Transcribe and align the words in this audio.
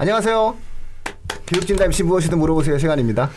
안녕하세요. 0.00 0.54
교육진담 1.48 1.86
MC 1.86 2.04
무엇이든 2.04 2.38
물어보세요 2.38 2.78
시간입니다. 2.78 3.28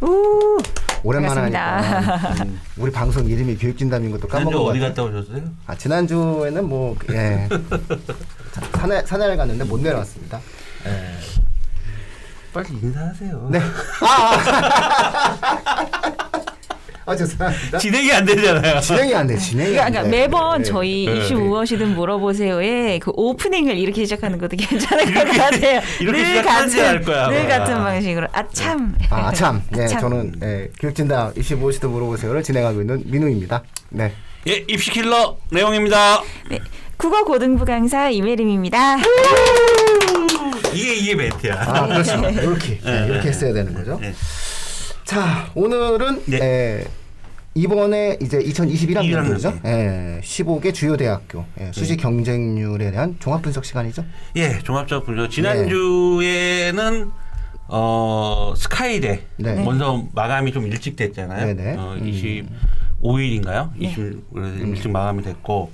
우 0.00 0.56
오랜만에. 1.02 1.40
하니까 1.40 2.42
음, 2.44 2.60
우리 2.76 2.92
방송 2.92 3.26
이름이 3.26 3.56
교육진담인 3.56 4.12
것도 4.12 4.28
것 4.44 4.70
어디. 4.70 4.78
갔다 4.78 5.02
오셨어요? 5.02 5.42
아, 5.66 5.74
지난주에는 5.74 6.68
뭐 6.68 6.96
예. 7.10 7.48
산에 8.74 9.04
산에 9.04 9.34
갔는데 9.36 9.64
못 9.64 9.80
내려왔습니다. 9.80 10.40
예. 10.86 11.16
빨리 12.52 12.68
인사하세요. 12.80 13.48
네. 13.50 13.58
아, 14.00 14.36
아 15.42 16.25
죄송합니다. 17.14 17.78
진행이 17.78 18.12
안 18.12 18.24
되잖아요. 18.24 18.80
진행이 18.80 19.14
안 19.14 19.26
돼. 19.26 19.36
진행이 19.36 19.78
안 19.78 19.92
그러니까 19.92 20.02
돼. 20.02 20.08
매번 20.08 20.62
네. 20.62 20.64
저희 20.64 21.06
네. 21.06 21.18
이슈 21.18 21.34
무엇이든 21.34 21.94
물어보세요에 21.94 22.98
그 22.98 23.12
오프닝을 23.14 23.78
이렇게 23.78 24.04
시작하는 24.04 24.38
것도 24.38 24.56
괜찮을 24.56 25.14
것 25.14 25.24
같아요. 25.28 25.80
이렇게 26.00 26.22
늘 26.22 26.42
같은 26.42 27.02
거야, 27.04 27.28
늘 27.28 27.38
아마. 27.40 27.48
같은 27.48 27.74
방식으로 27.76 28.26
아참. 28.32 28.96
아, 29.10 29.32
참. 29.32 29.62
네, 29.70 29.84
아참. 29.84 30.00
저는 30.00 30.34
예, 30.42 30.68
이시 31.36 31.54
무엇이든 31.54 31.90
물어보세요를 31.90 32.42
진행하고 32.42 32.80
있는 32.80 33.02
민우입니다. 33.06 33.62
네. 33.90 34.12
예, 34.48 34.64
입시 34.68 34.90
킬러 34.90 35.36
내용입니다. 35.50 36.22
네. 36.50 36.58
국어 36.96 37.24
고등부 37.24 37.64
강사 37.64 38.08
이메림입니다. 38.08 38.96
이게 40.72 40.94
이게 40.94 41.14
멘트야. 41.14 41.54
아, 41.54 41.86
그렇죠. 41.86 42.16
이렇게 42.30 42.78
네, 42.84 43.06
이렇게 43.08 43.28
했어야 43.28 43.52
되는 43.52 43.72
거죠. 43.74 44.00
네. 45.06 45.14
자, 45.14 45.50
오늘은 45.54 46.22
네. 46.26 46.38
에, 46.42 46.84
이번에 47.54 48.18
이제 48.20 48.38
2021학년이죠. 48.38 49.62
21학년. 49.62 49.64
예, 49.64 50.20
15개 50.20 50.74
주요 50.74 50.96
대학교 50.96 51.44
예, 51.60 51.70
수시 51.72 51.96
경쟁률에 51.96 52.90
대한 52.90 53.16
종합 53.20 53.40
분석 53.40 53.64
시간이죠. 53.64 54.04
예, 54.34 54.58
종합적 54.58 55.06
분석. 55.06 55.30
지난주에는 55.30 57.10
어 57.68 58.52
스카이대 58.56 59.22
네. 59.36 59.54
먼저 59.64 60.04
마감이 60.12 60.52
좀 60.52 60.66
일찍 60.66 60.96
됐잖아요. 60.96 61.54
네네. 61.54 61.76
어, 61.76 61.96
음. 62.00 62.50
25일인가요? 63.00 63.70
20 63.80 64.24
일찍 64.60 64.90
마감이 64.90 65.22
됐고 65.22 65.70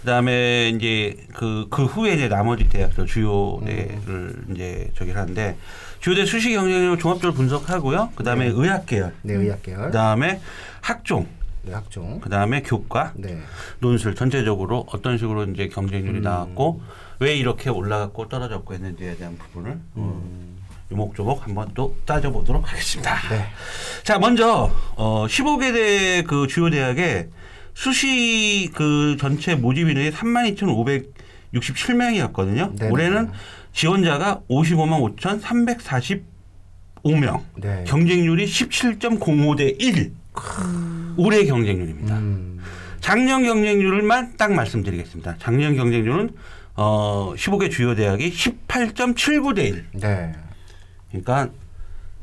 그다음에 0.00 0.68
이제 0.68 1.16
그그 1.32 1.86
후에 1.86 2.14
이제 2.14 2.28
나머지 2.28 2.68
대학들 2.68 3.06
주요 3.06 3.60
대를 3.64 4.44
이제 4.52 4.90
저기 4.94 5.12
하는데 5.12 5.56
주요대 6.04 6.26
수시 6.26 6.52
경쟁률 6.52 6.98
종합적으로 6.98 7.32
분석하고요. 7.32 8.10
그다음에 8.14 8.48
의학 8.48 8.84
계열, 8.84 9.14
네, 9.22 9.32
의학 9.32 9.62
계열. 9.62 9.86
그다음에 9.86 10.38
학종, 10.82 11.26
네, 11.62 11.72
학종. 11.72 12.20
그다음에 12.20 12.60
교과, 12.60 13.14
네. 13.16 13.38
논술 13.78 14.14
전체적으로 14.14 14.84
어떤 14.92 15.16
식으로 15.16 15.44
이제 15.44 15.68
경쟁률이 15.68 16.20
나왔고 16.20 16.82
왜 17.20 17.34
이렇게 17.34 17.70
올라갔고 17.70 18.28
떨어졌고 18.28 18.74
했는지에 18.74 19.16
대한 19.16 19.38
부분을 19.38 19.78
어, 19.94 20.22
요목조목 20.92 21.46
한번 21.46 21.70
또 21.72 21.96
따져보도록 22.04 22.70
하겠습니다. 22.70 23.14
네. 23.30 23.46
자 24.02 24.18
먼저 24.18 24.70
어, 24.96 25.24
15개 25.26 25.72
대그 25.72 26.48
주요 26.48 26.68
대학에 26.68 27.30
수시 27.72 28.70
그 28.74 29.16
전체 29.18 29.54
모집 29.54 29.88
인원이 29.88 30.10
32,567명이었거든요. 30.10 32.76
네네. 32.76 32.90
올해는 32.90 33.30
지원자가 33.74 34.42
55만 34.48 35.16
5,345명. 37.02 37.42
네. 37.56 37.84
경쟁률이 37.86 38.46
17.05 38.46 39.56
대 39.58 39.74
1. 39.78 40.12
올해 41.16 41.44
경쟁률입니다. 41.44 42.16
음, 42.18 42.60
작년 43.00 43.44
경쟁률만 43.44 44.36
딱 44.36 44.52
말씀드리겠습니다. 44.52 45.36
작년 45.38 45.76
경쟁률은 45.76 46.30
어 46.76 47.34
15개 47.36 47.70
주요 47.70 47.94
대학이 47.94 48.32
18.79 48.32 49.54
대 49.54 49.68
1. 49.68 49.84
네. 50.00 50.32
그러니까 51.08 51.50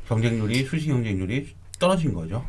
경쟁률이 0.08 0.66
수시 0.66 0.88
경쟁률이 0.88 1.54
떨어진 1.80 2.14
거죠. 2.14 2.44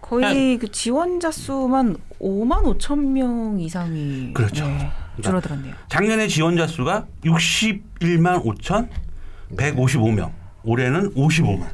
거의 0.00 0.58
그 0.58 0.70
지원자 0.70 1.30
수만 1.30 1.96
5만 2.20 2.78
5천 2.78 2.98
명 2.98 3.58
이상이 3.58 4.32
그렇죠. 4.34 4.66
네, 4.66 4.90
줄어들었네요. 5.22 5.74
작년에 5.88 6.26
지원자 6.28 6.66
수가 6.66 7.06
61만 7.24 8.44
5천 8.44 8.88
155명. 9.56 10.30
올해는 10.64 11.14
55만 11.14 11.68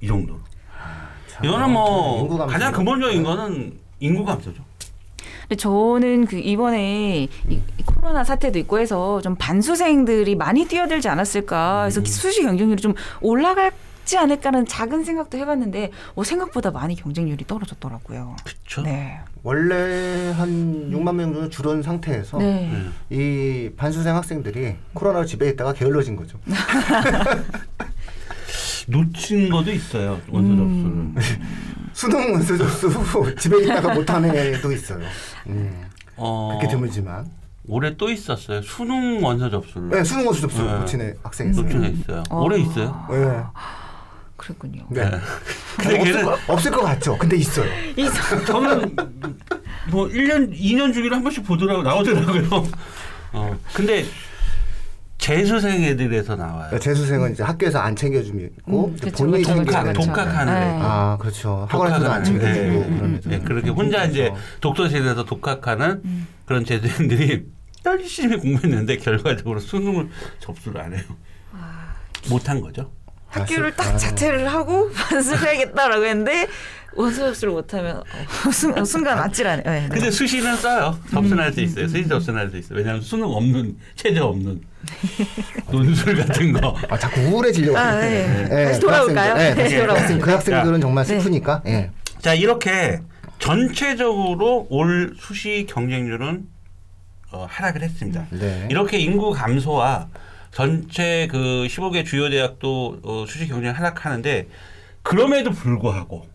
이 0.00 0.06
정도. 0.06 0.38
참, 1.28 1.44
이거는 1.44 1.70
뭐. 1.72 2.46
가장 2.46 2.72
근본적인 2.72 3.22
거는 3.22 3.78
인구 4.00 4.24
감소죠. 4.24 4.62
근데 5.48 5.56
저는 5.56 6.26
그 6.26 6.36
이번에 6.38 7.22
이, 7.22 7.28
이 7.48 7.82
코로나 7.86 8.22
사태도 8.22 8.58
있고 8.60 8.78
해서 8.78 9.20
좀 9.22 9.34
반수생들이 9.36 10.34
많이 10.34 10.66
뛰어들지 10.66 11.08
않았을까. 11.08 11.86
음. 11.86 11.90
그래서 11.90 12.04
수시 12.04 12.42
경쟁률이 12.42 12.82
좀 12.82 12.94
올라갈 13.22 13.72
지 14.08 14.16
않을까라는 14.16 14.64
작은 14.66 15.04
생각도 15.04 15.36
해봤는데 15.36 15.90
어, 16.14 16.24
생각보다 16.24 16.70
많이 16.70 16.96
경쟁률이 16.96 17.46
떨어졌더라고요. 17.46 18.36
그렇죠. 18.42 18.80
네. 18.80 19.20
원래 19.42 20.32
한 20.32 20.90
6만 20.90 21.14
명 21.14 21.34
정도 21.34 21.50
줄은 21.50 21.82
상태에서 21.82 22.38
네. 22.38 22.70
음. 22.72 22.94
이 23.10 23.70
반수생 23.76 24.16
학생들이 24.16 24.76
코로나로 24.94 25.26
집에 25.26 25.50
있다가 25.50 25.74
게을러진 25.74 26.16
거죠. 26.16 26.38
놓친 28.88 29.50
것도 29.50 29.70
있어요. 29.72 30.18
원서 30.30 30.54
음. 30.54 31.14
접수를. 31.14 31.38
수능 31.92 32.32
원서 32.32 32.56
접수 32.56 33.36
집에 33.36 33.62
있다가 33.62 33.92
못하는 33.92 34.34
애도 34.34 34.72
있어요. 34.72 35.04
음, 35.48 35.84
어, 36.16 36.56
그렇게 36.56 36.68
드물지만. 36.72 37.30
올해 37.68 37.94
또 37.98 38.10
있었어요. 38.10 38.62
수능 38.62 39.22
원서 39.22 39.50
접수를 39.50 39.90
네, 39.90 40.02
수능 40.02 40.24
원서 40.24 40.40
접수 40.40 40.62
네. 40.62 40.78
놓친 40.78 41.00
애 41.02 41.14
학생 41.22 41.50
있어요. 41.50 41.62
놓친 41.66 41.84
애 41.84 41.88
있어요. 41.88 42.22
어. 42.30 42.40
올해 42.40 42.58
있어요. 42.58 43.06
네. 43.10 43.42
그랬군요. 44.38 44.86
네. 44.90 45.02
근데 45.76 45.98
없을, 46.00 46.14
걔는- 46.14 46.24
거, 46.24 46.38
없을 46.54 46.70
것 46.70 46.80
같죠. 46.82 47.18
근데 47.18 47.36
있어요. 47.36 47.68
이상- 47.96 48.44
저는 48.46 48.96
뭐 49.90 50.06
1년, 50.08 50.50
2년 50.58 50.94
주기로 50.94 51.16
한 51.16 51.22
번씩 51.22 51.44
보더라고 51.44 51.82
나오더라고요. 51.82 52.66
어. 53.34 53.58
근데 53.74 54.06
재수생 55.18 55.82
애들에서 55.82 56.36
나와요. 56.36 56.78
재수생은 56.78 57.32
이제 57.32 57.42
학교에서 57.42 57.80
안 57.80 57.96
챙겨주고 57.96 58.38
음, 58.68 58.96
그쵸, 58.96 59.24
본인이 59.26 59.42
그쵸. 59.42 59.92
독학하는 59.92 60.54
네. 60.54 60.60
애. 60.60 60.78
아 60.80 61.16
그렇죠. 61.20 61.66
학원에서도 61.68 62.10
안 62.10 62.22
챙겨주고 62.24 62.50
네, 62.56 63.14
애들. 63.16 63.20
네, 63.24 63.38
그렇게 63.40 63.70
혼자 63.70 64.04
이제 64.04 64.32
독서실에서 64.60 65.24
독학하는 65.24 66.26
그런 66.46 66.64
재수생들이 66.64 67.44
열심히 67.84 68.36
공부했는데 68.38 68.98
결과적으로 68.98 69.58
수능을 69.58 70.08
접수를 70.38 70.80
안 70.80 70.94
해요. 70.94 71.02
못한 72.30 72.60
거죠. 72.60 72.92
학교를 73.28 73.72
아, 73.72 73.82
딱 73.82 73.96
자퇴를 73.98 74.48
하고 74.52 74.90
반수해야겠다라고 74.94 76.04
했는데 76.04 76.46
원서 76.94 77.26
접수를 77.26 77.52
못하면 77.52 77.98
어, 77.98 78.50
순, 78.50 78.84
순간 78.84 79.18
아찔하네. 79.18 79.62
네, 79.62 79.80
네. 79.82 79.88
근데 79.88 80.10
수시는 80.10 80.56
써요. 80.56 80.98
접순할 81.10 81.52
수 81.52 81.60
있어요. 81.60 81.86
수시 81.86 82.08
접순할 82.08 82.50
수 82.50 82.56
있어요. 82.56 82.78
왜냐하면 82.78 83.02
수능 83.02 83.26
없는 83.28 83.76
체제 83.94 84.18
없는 84.20 84.60
논술 85.70 86.16
같은 86.16 86.52
거. 86.52 86.76
아 86.88 86.98
자꾸 86.98 87.20
우울해지려고. 87.20 87.78
아, 87.78 87.88
하네. 87.88 88.08
네. 88.08 88.48
예, 88.50 88.64
다시 88.66 88.80
그 88.80 88.86
돌아올까요? 88.86 89.30
학생들, 89.32 89.44
예, 89.44 89.48
다시 89.50 89.62
다시 89.62 89.74
그 89.74 89.80
돌아올까요? 89.80 90.02
학생, 90.02 90.20
그 90.20 90.30
학생들은 90.30 90.80
정말 90.80 91.04
네. 91.04 91.18
슬프니까. 91.20 91.62
예. 91.66 91.90
자 92.20 92.34
이렇게 92.34 93.00
전체적으로 93.38 94.66
올 94.70 95.14
수시 95.20 95.66
경쟁률은 95.68 96.46
어, 97.30 97.46
하락을 97.48 97.82
했습니다. 97.82 98.26
네. 98.30 98.66
이렇게 98.70 98.98
인구 98.98 99.30
감소와 99.32 100.08
전체 100.52 101.28
그 101.30 101.66
15개 101.68 102.04
주요 102.04 102.30
대학도 102.30 103.00
어, 103.02 103.24
수시 103.26 103.46
경쟁 103.48 103.74
하락하는데 103.74 104.48
그럼에도 105.02 105.50
불구하고 105.50 106.26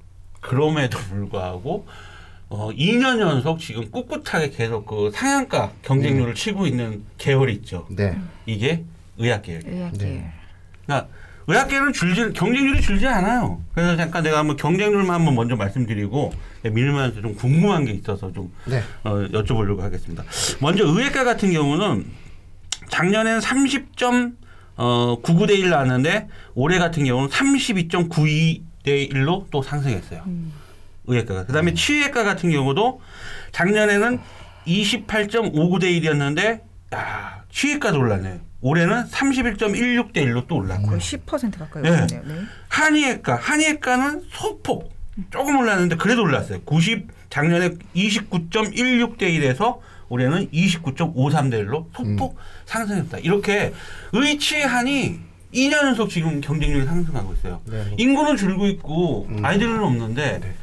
그럼에도 0.42 0.98
불구하고 0.98 1.86
어, 2.50 2.70
2년 2.72 3.20
연속 3.20 3.60
지금 3.60 3.90
꿋꿋하게 3.90 4.52
계속 4.52 4.86
그 4.86 5.10
상한가 5.14 5.72
경쟁률을 5.82 6.36
치고 6.36 6.68
있는 6.68 7.04
계열이 7.18 7.54
있죠. 7.56 7.88
네. 7.90 8.16
이게 8.46 8.84
의학계열. 9.18 9.64
의학계. 9.66 10.06
네. 10.06 10.32
그러니까 10.86 11.10
의학계는 11.48 11.94
줄지 11.94 12.34
경쟁률이 12.34 12.82
줄지 12.82 13.08
않아요. 13.08 13.62
그래서 13.74 13.98
잠깐 13.98 14.24
내가 14.24 14.40
한번 14.40 14.56
경쟁률만 14.56 15.10
한번 15.10 15.36
먼저 15.36 15.56
말씀드리고 15.56 16.32
민우한테 16.64 17.22
좀 17.22 17.36
궁금한 17.36 17.86
게 17.86 17.92
있어서 17.92 18.32
좀 18.32 18.52
네. 18.66 18.82
어, 19.04 19.16
여쭤보려고 19.30 19.80
하겠습니다. 19.80 20.24
먼저 20.62 20.86
의학과 20.86 21.24
같은 21.24 21.52
경우는 21.52 22.06
작년에는 22.94 23.40
30점 23.40 24.36
어, 24.76 25.18
99대 25.24 25.58
1 25.58 25.70
나왔는데 25.72 26.28
올해 26.54 26.78
같은 26.78 27.04
경우는 27.06 27.30
32.92대 27.30 29.12
1로 29.12 29.46
또 29.50 29.64
상승했어요. 29.64 30.24
의학과가. 31.08 31.48
그다음에 31.48 31.74
치의학과 31.74 32.24
같은 32.24 32.52
경우도 32.52 33.02
작년에는 33.52 34.20
28.59대 34.68 35.84
1이었는데 36.02 36.62
야, 36.94 37.44
치의과도 37.52 38.00
올랐네. 38.00 38.42
올해는 38.62 39.06
31.16대 39.06 40.18
1로 40.18 40.48
또 40.48 40.58
올랐고. 40.58 40.88
거의 40.88 41.00
10% 41.00 41.58
가까이 41.58 41.82
네. 41.84 41.90
올랐네요. 41.90 42.22
네. 42.26 42.36
한의학과, 42.70 43.36
한의학과는 43.36 44.24
소폭 44.30 44.94
조금 45.32 45.58
올랐는데 45.58 45.96
그래도 45.98 46.22
올랐어요. 46.22 46.62
90 46.62 47.08
작년에 47.30 47.72
29.16대 47.96 49.24
1에서 49.24 49.80
올해는 50.14 50.48
29.53대 50.52 51.66
1로 51.68 51.86
소폭 51.96 52.38
상승했다. 52.66 53.18
이렇게 53.20 53.74
의치한이 54.12 55.20
2년 55.56 55.74
연속 55.88 56.10
지금 56.10 56.40
경쟁률이 56.40 56.86
상승하고 56.86 57.34
있어요. 57.34 57.62
네, 57.66 57.78
뭐. 57.84 57.96
인구는 57.98 58.38
줄고 58.38 58.68
있고 58.68 59.28
음. 59.32 59.44
아이들은 59.44 59.84
없는데 59.84 60.40
네. 60.40 60.54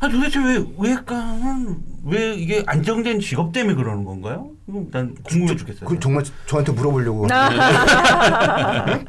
아 0.00 0.08
도대체 0.08 0.38
왜 0.38 0.64
의학과는 0.78 1.76
왜 2.04 2.34
이게 2.34 2.62
안정된 2.66 3.20
직업 3.20 3.52
때문에 3.52 3.74
그러는 3.74 4.04
건가요? 4.04 4.50
난 4.92 5.14
궁금해 5.24 5.56
죽겠어요. 5.56 5.88
그 5.88 5.98
정말 6.00 6.24
저한테 6.46 6.72
물어보려고. 6.72 7.26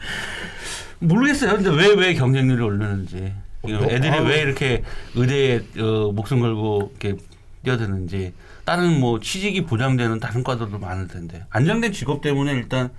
모르겠어요. 1.00 1.54
근데 1.56 1.70
왜 1.70 1.94
왜 1.96 2.14
경쟁률이 2.14 2.62
오르는지 2.64 3.34
어, 3.64 3.70
애들이 3.70 4.10
아유. 4.10 4.24
왜 4.28 4.42
이렇게 4.42 4.84
의대에 5.16 5.62
어, 5.80 6.12
목숨 6.14 6.40
걸고 6.42 6.92
이렇게 7.00 7.18
뛰어드는지 7.64 8.34
다른 8.66 9.00
뭐 9.00 9.20
취직이 9.20 9.66
보장되는 9.66 10.20
다른 10.20 10.44
과들도 10.44 10.80
많을 10.80 11.08
텐데 11.08 11.46
안정된 11.50 11.92
직업 11.92 12.22
때문에 12.22 12.54
일단 12.54 12.92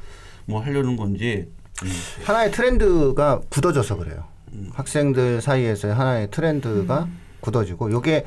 뭐 0.47 0.61
하려는 0.61 0.97
건지 0.97 1.49
음. 1.83 1.89
하나의 2.25 2.51
트렌드가 2.53 3.41
굳어져서 3.49 3.97
그래요. 3.97 4.25
음. 4.53 4.71
학생들 4.75 5.41
사이에서 5.41 5.93
하나의 5.93 6.31
트렌드가 6.31 7.09
굳어지고 7.41 7.91
요게 7.91 8.25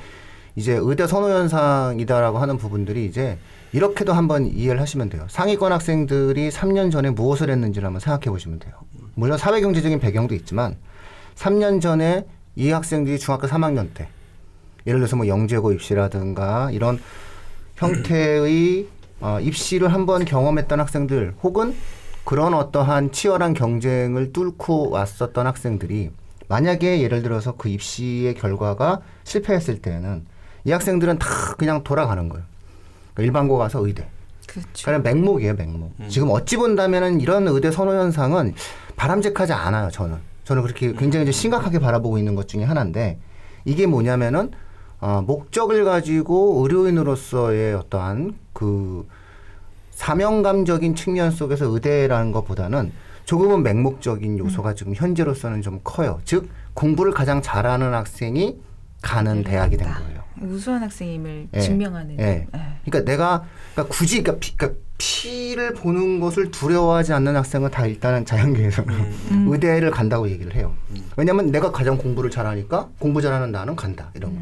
이제 0.56 0.74
의대 0.82 1.06
선호 1.06 1.30
현상이다라고 1.30 2.40
하는 2.40 2.58
부분들이 2.58 3.06
이제 3.06 3.38
이렇게도 3.74 4.14
한번 4.14 4.48
이해를 4.48 4.82
하시면 4.82 5.10
돼요. 5.10 5.26
상위권 5.30 5.72
학생들이 5.72 6.50
3년 6.50 6.92
전에 6.92 7.12
무엇을 7.12 7.50
했는지를 7.50 7.86
한번 7.86 8.00
생각해 8.00 8.26
보시면 8.32 8.60
돼요. 8.60 8.74
물론 9.14 9.38
사회 9.38 9.62
경제적인 9.62 10.00
배경도 10.00 10.34
있지만 10.36 10.78
3년 11.36 11.82
전에 11.82 12.26
이 12.56 12.72
학생들이 12.72 13.20
중학교 13.20 13.46
3학년 13.46 13.94
때 13.94 14.08
예를 14.88 15.00
들어서 15.00 15.16
뭐 15.16 15.28
영재고 15.28 15.74
입시라든가 15.74 16.72
이런 16.72 17.00
형태의 17.78 18.88
어, 19.20 19.40
입시를 19.40 19.94
한번 19.94 20.26
경험했던 20.26 20.80
학생들 20.80 21.36
혹은 21.42 21.76
그런 22.24 22.54
어떠한 22.54 23.12
치열한 23.12 23.54
경쟁을 23.54 24.34
뚫고 24.34 24.90
왔었던 24.90 25.48
학생들이 25.48 26.12
만약에 26.50 27.02
예를 27.02 27.24
들어서 27.24 27.54
그 27.56 27.70
입시의 27.70 28.36
결과가 28.36 29.02
실패했을 29.24 29.82
때는 29.82 30.26
이 30.66 30.72
학생들은 30.72 31.20
다 31.20 31.28
그냥 31.58 31.84
돌아가는 31.84 32.28
거예요. 32.28 32.44
그러니까 33.14 33.24
일반고 33.24 33.58
가서 33.58 33.86
의대. 33.86 34.08
그렇죠. 34.48 34.86
그냥 34.86 35.04
맹목이에요, 35.04 35.54
맹목. 35.56 35.94
지금 36.10 36.30
어찌 36.32 36.58
본다면은 36.58 37.22
이런 37.22 37.48
의대 37.48 37.72
선호 37.72 37.94
현상은 37.94 38.54
바람직하지 38.96 39.54
않아요, 39.54 39.90
저는. 39.92 40.18
저는 40.46 40.64
그렇게 40.64 40.94
굉장히 40.94 41.24
이제 41.24 41.32
심각하게 41.32 41.80
바라보고 41.80 42.18
있는 42.18 42.36
것 42.36 42.48
중에 42.48 42.64
하나인데 42.64 43.20
이게 43.66 43.86
뭐냐면은 43.86 44.52
어, 45.00 45.22
목적을 45.26 45.86
가지고 45.86 46.62
의료인으로서의 46.64 47.76
어떠한 47.76 48.36
그 48.54 49.08
사명감적인 49.92 50.96
측면 50.96 51.32
속에서 51.32 51.66
의대라는 51.66 52.32
것보다는 52.32 52.92
조금은 53.26 53.64
맹목적인 53.64 54.40
요소가 54.40 54.74
지금 54.74 54.94
현재로서는 54.96 55.62
좀 55.62 55.82
커요. 55.84 56.22
즉 56.24 56.50
공부를 56.74 57.12
가장 57.12 57.42
잘하는 57.42 57.94
학생이 57.94 58.58
가는 59.02 59.44
대학이 59.44 59.78
된 59.78 59.88
거예요. 59.92 60.24
우수한 60.42 60.84
학생임을 60.84 61.50
예. 61.54 61.60
증명하는. 61.60 62.20
예. 62.20 62.48
예. 62.54 62.77
그러니까 62.90 63.10
내가 63.12 63.46
그러니까 63.74 63.96
굳이 63.96 64.24
그러니까, 64.24 64.40
피, 64.40 64.56
그러니까 64.58 64.80
피를 64.98 65.74
보는 65.74 66.20
것을 66.20 66.50
두려워하지 66.50 67.14
않는 67.14 67.36
학생은 67.36 67.70
다 67.70 67.86
일단은 67.86 68.26
자연계에서 68.26 68.84
음. 68.84 69.46
의대를 69.50 69.92
간다고 69.92 70.30
얘기를 70.30 70.56
해요. 70.56 70.74
왜냐하면 71.16 71.52
내가 71.52 71.72
가장 71.72 71.98
공부를 71.98 72.32
잘하니까 72.32 72.90
공부 72.98 73.22
잘하는 73.22 73.52
나는 73.52 73.76
간다 73.76 74.12
이런 74.16 74.34
거. 74.34 74.42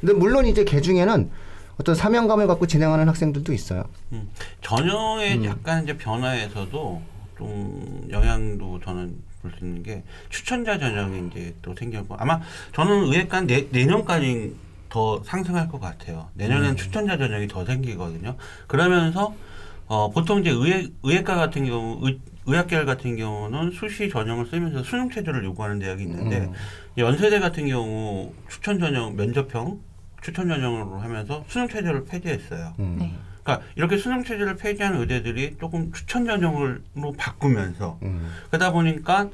근데 0.00 0.14
물론 0.14 0.46
이제 0.46 0.64
개 0.64 0.80
중에는 0.80 1.30
어떤 1.78 1.94
사명감을 1.94 2.46
갖고 2.46 2.66
진행하는 2.66 3.08
학생들도 3.08 3.52
있어요. 3.52 3.84
음. 4.12 4.28
전형의 4.62 5.38
음. 5.38 5.44
약간 5.44 5.84
이제 5.84 5.96
변화에서도 5.96 7.02
좀 7.38 8.08
영향도 8.10 8.80
저는 8.84 9.16
볼 9.42 9.52
수 9.58 9.64
있는 9.64 9.82
게 9.82 10.02
추천자 10.30 10.78
전형이 10.78 11.28
이제 11.30 11.54
또 11.60 11.74
생겼고 11.76 12.16
아마 12.18 12.40
저는 12.74 13.10
내, 13.46 13.68
내년까지 13.70 14.54
더 14.94 15.20
상승할 15.24 15.66
것 15.66 15.80
같아요. 15.80 16.28
내년에는 16.34 16.70
음. 16.70 16.76
추천자 16.76 17.18
전형이 17.18 17.48
더 17.48 17.64
생기거든요. 17.64 18.36
그러면서 18.68 19.34
어, 19.88 20.10
보통 20.12 20.40
이제 20.40 20.50
의학, 20.50 20.84
의학과 21.02 21.34
같은 21.34 21.66
경우 21.66 21.98
의, 22.06 22.20
의학계열 22.46 22.86
같은 22.86 23.16
경우는 23.16 23.72
수시 23.72 24.08
전형을 24.08 24.46
쓰면서 24.46 24.84
수능 24.84 25.10
체제를 25.10 25.44
요구하는 25.44 25.80
대학이 25.80 26.04
있는데 26.04 26.42
음. 26.42 26.52
연세대 26.96 27.40
같은 27.40 27.66
경우 27.66 28.32
추천 28.48 28.78
전형 28.78 29.16
면접형 29.16 29.80
추천 30.22 30.46
전형으로 30.46 31.00
하면서 31.00 31.44
수능 31.48 31.66
체제를 31.66 32.04
폐지했어요. 32.04 32.74
음. 32.78 32.96
네. 33.00 33.12
그러니까 33.42 33.66
이렇게 33.74 33.98
수능 33.98 34.22
체제를 34.22 34.54
폐지한 34.54 34.94
의대들이 34.94 35.56
조금 35.58 35.90
추천 35.92 36.24
전형으로 36.24 37.12
바꾸면서 37.18 37.98
음. 38.04 38.30
그러다 38.46 38.70
보니까 38.70 39.28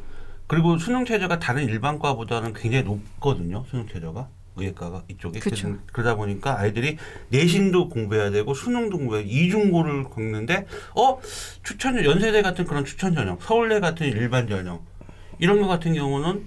그리고 0.46 0.78
수능 0.78 1.04
체제가 1.04 1.38
다른 1.38 1.66
일반과보다는 1.66 2.54
굉장히 2.54 2.84
높거든요. 2.84 3.64
수능 3.68 3.86
체제가 3.86 4.26
의예과가 4.56 5.04
이쪽에 5.08 5.40
그쵸. 5.40 5.76
그러다 5.92 6.16
보니까 6.16 6.58
아이들이 6.58 6.96
내신도 7.28 7.88
공부해야 7.88 8.30
되고 8.30 8.52
수능도 8.54 8.98
공부해야 8.98 9.24
이중고를 9.26 10.04
겪는데 10.04 10.66
어 10.94 11.20
추천 11.62 12.02
연세대 12.04 12.42
같은 12.42 12.64
그런 12.64 12.84
추천 12.84 13.14
전형, 13.14 13.38
서울대 13.40 13.80
같은 13.80 14.06
일반 14.08 14.48
전형 14.48 14.80
이런 15.38 15.60
거 15.60 15.68
같은 15.68 15.94
경우는 15.94 16.46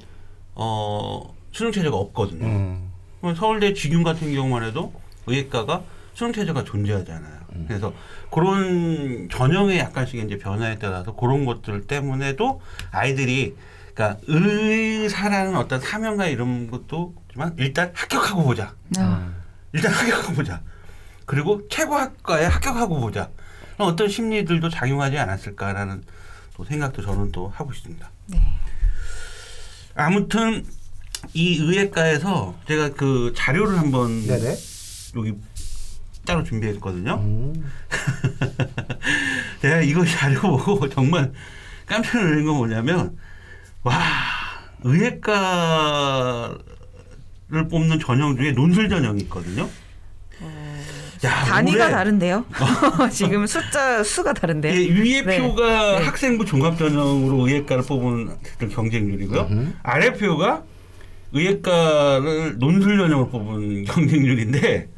어 0.56 1.34
수능 1.52 1.72
체제가 1.72 1.96
없거든요. 1.96 2.46
음. 2.46 2.92
그럼 3.22 3.36
서울대 3.36 3.74
직윤 3.74 4.04
같은 4.04 4.34
경우만 4.34 4.64
해도 4.64 4.94
의예과가 5.28 5.84
수능 6.14 6.34
체제가 6.34 6.64
존재하잖아요. 6.64 7.44
그래서 7.68 7.94
그런 8.32 9.30
전형의 9.30 9.78
약간씩 9.78 10.24
이제 10.24 10.38
변화에 10.38 10.78
따라서 10.80 11.16
그런 11.16 11.46
것들 11.46 11.86
때문에도 11.88 12.62
아이들이 12.92 13.56
그러니까 13.94 14.20
의사라는 14.28 15.56
어떤 15.56 15.80
사명과 15.80 16.28
이런 16.28 16.70
것도 16.70 17.14
있지만 17.30 17.54
일단 17.58 17.92
합격하고 17.94 18.44
보자. 18.44 18.74
아, 18.98 19.32
일단 19.72 19.92
합격하고 19.92 20.34
보자. 20.34 20.62
그리고 21.26 21.68
최고학과에 21.68 22.46
합격하고 22.46 23.00
보자. 23.00 23.30
어떤 23.78 24.10
심리들도 24.10 24.70
작용하지 24.70 25.18
않았을까라는 25.18 26.04
또 26.56 26.66
생각도 26.66 27.02
저는 27.02 27.32
또 27.32 27.50
하고 27.50 27.72
있습니다. 27.72 28.10
네. 28.28 28.40
아무튼 29.96 30.66
이 31.34 31.58
의예과에서 31.60 32.56
제가 32.68 32.90
그 32.94 33.34
자료를 33.36 33.78
한번 33.78 34.26
네네. 34.26 34.56
여기 35.16 35.36
따로 36.26 36.44
준비했거든요. 36.44 37.16
음. 37.16 37.72
제가 39.62 39.82
이거 39.82 40.06
자료 40.06 40.42
보고 40.42 40.88
정말 40.90 41.32
깜짝 41.86 42.22
놀란 42.22 42.46
건 42.46 42.56
뭐냐면 42.56 43.18
와 43.84 44.00
의예과를 44.84 46.58
뽑는 47.70 48.00
전형 48.00 48.36
중에 48.38 48.52
논술 48.52 48.90
전형이 48.90 49.22
있거든요. 49.24 49.70
야, 51.26 51.46
단위가 51.46 51.86
올해 51.86 51.92
다른데요? 51.92 52.46
지금 53.12 53.48
숫자 53.48 54.04
수가 54.04 54.34
다른데. 54.34 54.74
예, 54.76 54.90
위에 54.90 55.22
네. 55.22 55.40
표가 55.40 56.00
네. 56.00 56.06
학생부 56.06 56.46
종합 56.46 56.78
전형으로 56.78 57.48
의예과를 57.48 57.84
뽑은 57.84 58.30
그 58.58 58.68
경쟁률이고요. 58.68 59.42
음흠. 59.42 59.74
아래 59.84 60.14
표가 60.14 60.64
의예과를 61.32 62.58
논술 62.60 62.98
전형으로 62.98 63.30
뽑은 63.30 63.86
경쟁률인데 63.86 64.90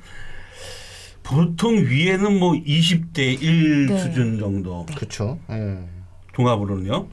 보통 1.24 1.76
위에는 1.76 2.40
뭐 2.40 2.54
20대 2.54 3.42
1 3.42 3.88
네. 3.88 3.98
수준 4.00 4.40
정도 4.40 4.86
그렇죠. 4.96 5.40
예. 5.50 5.78
종합으로는요. 6.34 7.08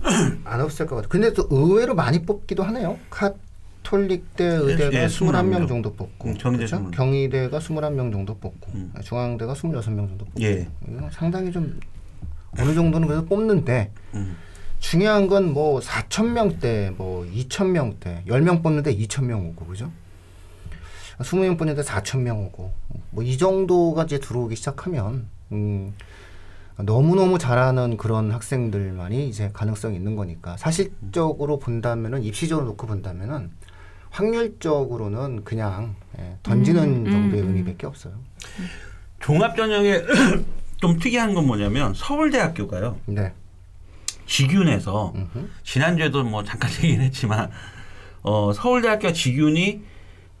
안 0.44 0.60
없을 0.60 0.86
것 0.86 0.96
같아요. 0.96 1.08
근데 1.08 1.32
또 1.32 1.46
의외로 1.50 1.94
많이 1.94 2.22
뽑기도 2.24 2.62
하네요. 2.62 2.98
카톨릭대 3.10 4.44
의대가 4.44 5.02
예, 5.02 5.06
21명 5.06 5.64
21명. 5.64 5.68
정도 5.68 5.94
뽑고 5.94 6.28
음, 6.28 6.34
경희대 6.38 6.66
그렇죠? 6.66 6.76
21. 6.76 6.90
경희대가 6.92 7.58
21명 7.58 8.12
정도 8.12 8.34
뽑고 8.38 8.70
음. 8.74 8.92
중앙대가 9.02 9.52
26명 9.54 10.08
정도 10.08 10.24
뽑고 10.24 10.40
예. 10.42 10.68
상당히 11.12 11.52
좀 11.52 11.78
어느 12.58 12.74
정도는 12.74 13.06
그래도 13.08 13.26
뽑는데 13.26 13.92
음. 14.14 14.36
중요한 14.80 15.26
건 15.28 15.52
뭐 15.52 15.80
4천 15.80 16.30
명대, 16.32 16.94
뭐 16.96 17.26
2천 17.26 17.68
명대, 17.68 18.24
10명 18.26 18.62
뽑는데 18.62 18.96
2천 18.96 19.24
명 19.24 19.46
오고 19.48 19.66
그죠? 19.66 19.90
20명 21.18 21.58
뽑는데 21.58 21.82
4천 21.82 22.20
명 22.20 22.42
오고 22.46 22.72
뭐 23.10 23.22
이 23.22 23.36
정도가 23.36 24.04
이제 24.04 24.18
들어오기 24.18 24.56
시작하면 24.56 25.28
음 25.52 25.92
너무너무 26.84 27.38
잘하는 27.38 27.96
그런 27.96 28.30
학생들만이 28.30 29.28
이제 29.28 29.50
가능성이 29.52 29.96
있는 29.96 30.16
거니까 30.16 30.56
사실적으로 30.56 31.58
본다면은 31.58 32.22
입시적으로 32.22 32.66
놓고 32.66 32.86
본다면은 32.86 33.50
확률적으로는 34.10 35.44
그냥 35.44 35.94
예, 36.18 36.36
던지는 36.42 37.06
음, 37.06 37.10
정도의 37.10 37.42
음, 37.42 37.48
음. 37.48 37.56
의미밖에 37.56 37.86
없어요. 37.86 38.14
종합 39.20 39.56
전형에 39.56 40.02
좀 40.78 40.98
특이한 40.98 41.34
건 41.34 41.46
뭐냐면 41.46 41.94
서울대학교가요. 41.94 42.98
네. 43.06 43.32
직윤에서 44.26 45.12
음흠. 45.14 45.48
지난주에도 45.64 46.22
뭐 46.24 46.42
잠깐 46.44 46.70
얘기는 46.82 47.04
했지만 47.04 47.50
어, 48.22 48.52
서울대학교 48.52 49.12
직윤이 49.12 49.80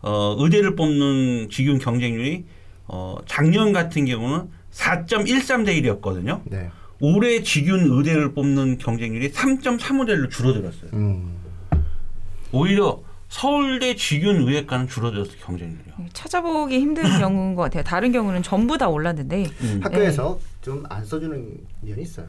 어, 0.02 0.36
의대를 0.38 0.76
뽑는 0.76 1.50
직윤 1.50 1.78
경쟁률이 1.78 2.44
어, 2.86 3.16
작년 3.26 3.72
같은 3.72 4.04
경우는 4.04 4.50
4.13 4.72 5.66
대 5.66 5.80
1이었거든요. 5.80 6.40
네. 6.44 6.70
올해 7.00 7.42
직윤 7.42 7.90
의대를 7.90 8.34
뽑는 8.34 8.78
경쟁률이 8.78 9.30
3.35대 9.30 10.10
1로 10.10 10.30
줄어들었어요. 10.30 10.90
음. 10.92 11.36
오히려 12.52 13.00
서울대 13.30 13.94
직윤 13.94 14.48
의학과는 14.48 14.88
줄어들었어요 14.88 15.36
경쟁률이요. 15.44 15.94
찾아보기 16.12 16.78
힘든 16.80 17.04
경우인 17.20 17.54
것 17.54 17.62
같아요. 17.62 17.84
다른 17.84 18.10
경우는 18.10 18.42
전부 18.42 18.76
다 18.76 18.88
올랐는데 18.88 19.46
음. 19.60 19.80
학교에서 19.82 20.38
좀안 20.60 21.04
써주는 21.04 21.56
면이 21.80 22.02
있어요. 22.02 22.26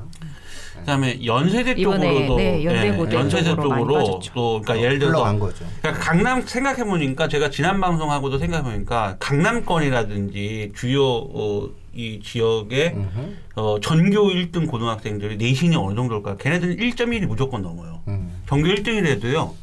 그다음에 0.79 1.25
연세대 1.25 1.71
이번에, 1.71 2.07
쪽으로도 2.07 2.37
네, 2.37 2.63
연대고대 2.63 3.15
연세대 3.15 3.55
쪽으로. 3.55 4.19
또 4.33 4.61
그러니까 4.61 4.79
예를 4.79 4.99
들어서. 4.99 5.37
그러니까 5.37 5.93
강남 5.93 6.41
생각해 6.41 6.85
보니까 6.85 7.27
제가 7.27 7.49
지난 7.49 7.81
방송하고도 7.81 8.37
생각해 8.37 8.63
보니까 8.63 9.17
강남권이라든지 9.19 10.71
주요 10.75 11.03
어, 11.03 11.69
이 11.93 12.21
지역의 12.23 12.93
음흠. 12.95 13.35
어, 13.55 13.79
전교 13.79 14.29
1등 14.29 14.67
고등학생들이 14.67 15.37
내신이 15.37 15.75
어느 15.75 15.95
정도일까? 15.95 16.37
걔네들은 16.37 16.77
1.1이 16.77 17.25
무조건 17.25 17.61
넘어요. 17.61 18.01
음. 18.07 18.31
전교 18.47 18.67
1등이라도요. 18.67 19.53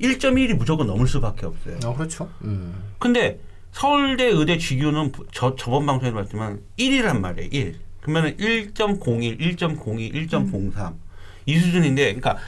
1.1이 0.00 0.54
무조건 0.54 0.86
넘을 0.86 1.06
수밖에 1.06 1.46
없어요. 1.46 1.78
어, 1.84 1.94
그렇죠. 1.94 2.30
음. 2.42 2.74
근데 2.98 3.38
서울대 3.72 4.24
의대 4.24 4.56
직유는 4.56 5.12
저 5.32 5.56
저번 5.56 5.84
방송에도 5.86 6.14
말했지만 6.14 6.60
1이란 6.78 7.20
말이에요. 7.20 7.48
1. 7.52 7.74
그러면은 8.00 8.36
1.01, 8.36 9.00
1.02, 9.00 10.28
1.03. 10.28 10.94
이 11.46 11.58
수준인데 11.58 12.14
그러니까 12.14 12.38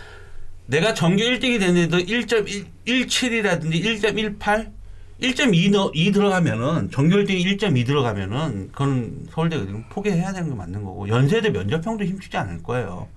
내가 0.66 0.94
전교 0.94 1.22
1등이 1.22 1.60
됐는데도 1.60 1.98
1.17이라든지 1.98 3.82
1.18 3.84 4.75
1.2 5.20 5.70
넣, 5.72 5.90
2 5.94 6.12
들어가면은 6.12 6.90
전교 6.90 7.16
1등이 7.16 7.58
1.2 7.58 7.86
들어가면은 7.86 8.68
그건 8.72 9.26
서울대 9.30 9.56
의대는 9.56 9.88
포기해야 9.88 10.32
되는 10.32 10.50
게 10.50 10.54
맞는 10.54 10.84
거고 10.84 11.08
연세대 11.08 11.50
면접형도 11.50 12.04
힘주지 12.04 12.36
않을 12.36 12.62
거예요. 12.62 13.08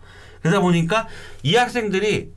그러다 0.41 0.61
보니까 0.61 1.07
이 1.43 1.55
학생들이 1.55 2.31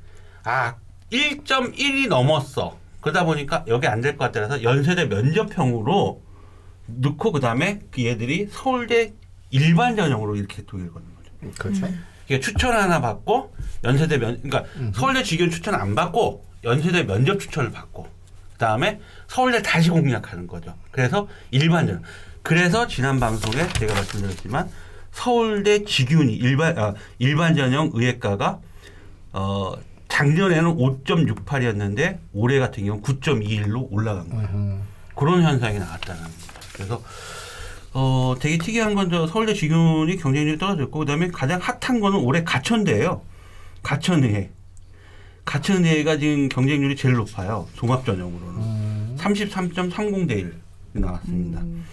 아 0.45 0.75
1.1이 1.13 2.09
넘었어. 2.09 2.77
그러다 3.01 3.25
보니까 3.25 3.65
여기 3.69 3.87
안 3.87 4.01
될 4.01 4.17
것 4.17 4.33
같아서 4.33 4.63
연세대 4.63 5.07
면접형으로 5.07 6.23
넣고 6.87 7.33
그다음에 7.33 7.81
그 7.93 8.05
얘들이 8.05 8.49
서울대 8.51 9.13
일반 9.51 9.95
전형으로 9.97 10.35
이렇게 10.37 10.65
도입을 10.65 10.93
거는 10.93 11.07
거죠. 11.15 11.63
그렇죠. 11.63 11.87
이게 12.27 12.41
추천 12.41 12.73
하나 12.75 13.01
받고 13.01 13.55
연세대 13.85 14.19
면 14.19 14.41
그러니까 14.43 14.65
서울대 14.95 15.23
직원 15.23 15.51
추천 15.51 15.75
안 15.75 15.95
받고 15.95 16.45
연세대 16.65 17.05
면접 17.05 17.39
추천을 17.39 17.71
받고 17.71 18.09
그다음에 18.63 19.01
서울대 19.27 19.61
다시 19.61 19.91
공략하는 19.91 20.47
거죠. 20.47 20.75
그래서 20.93 21.27
일반 21.51 21.87
전형. 21.87 22.03
그래서 22.43 22.87
지난 22.87 23.19
방송에 23.19 23.67
제가 23.69 23.93
말씀드렸지만 23.95 24.71
서울대 25.11 25.85
직윤이 25.85 26.33
일반 26.35 26.79
아, 26.79 26.95
일반 27.19 27.57
전형 27.57 27.91
의예과가 27.93 28.61
어 29.33 29.73
작년에는 30.09 30.77
5.68이었는데 30.77 32.19
올해 32.33 32.59
같은 32.61 32.85
경우 32.85 32.99
는 32.99 33.03
9.21로 33.03 33.89
올라간 33.91 34.31
거예요. 34.31 34.49
음. 34.53 34.83
그런 35.17 35.43
현상이 35.43 35.79
나왔다는 35.79 36.23
겁니다. 36.23 36.53
그래서 36.73 37.03
어 37.95 38.35
되게 38.41 38.59
특이한 38.59 38.95
건 38.95 39.11
저 39.11 39.27
서울대 39.27 39.55
직윤이 39.55 40.17
경쟁률이 40.19 40.59
떨어졌고 40.59 41.01
그다음에 41.01 41.29
가장 41.29 41.61
핫한 41.61 42.01
거는 42.01 42.21
올해 42.21 42.45
가천대예요. 42.45 43.23
가천의회. 43.83 44.51
가천의회가 45.45 46.19
지금 46.19 46.49
경쟁률이 46.49 46.97
제일 46.97 47.15
높아요. 47.15 47.69
종합 47.75 48.05
전형으로는 48.05 48.61
음. 48.63 49.17
33.30 49.19 50.29
대 50.29 50.35
1 50.41 50.55
나왔습니다. 50.95 51.61
음. 51.61 51.85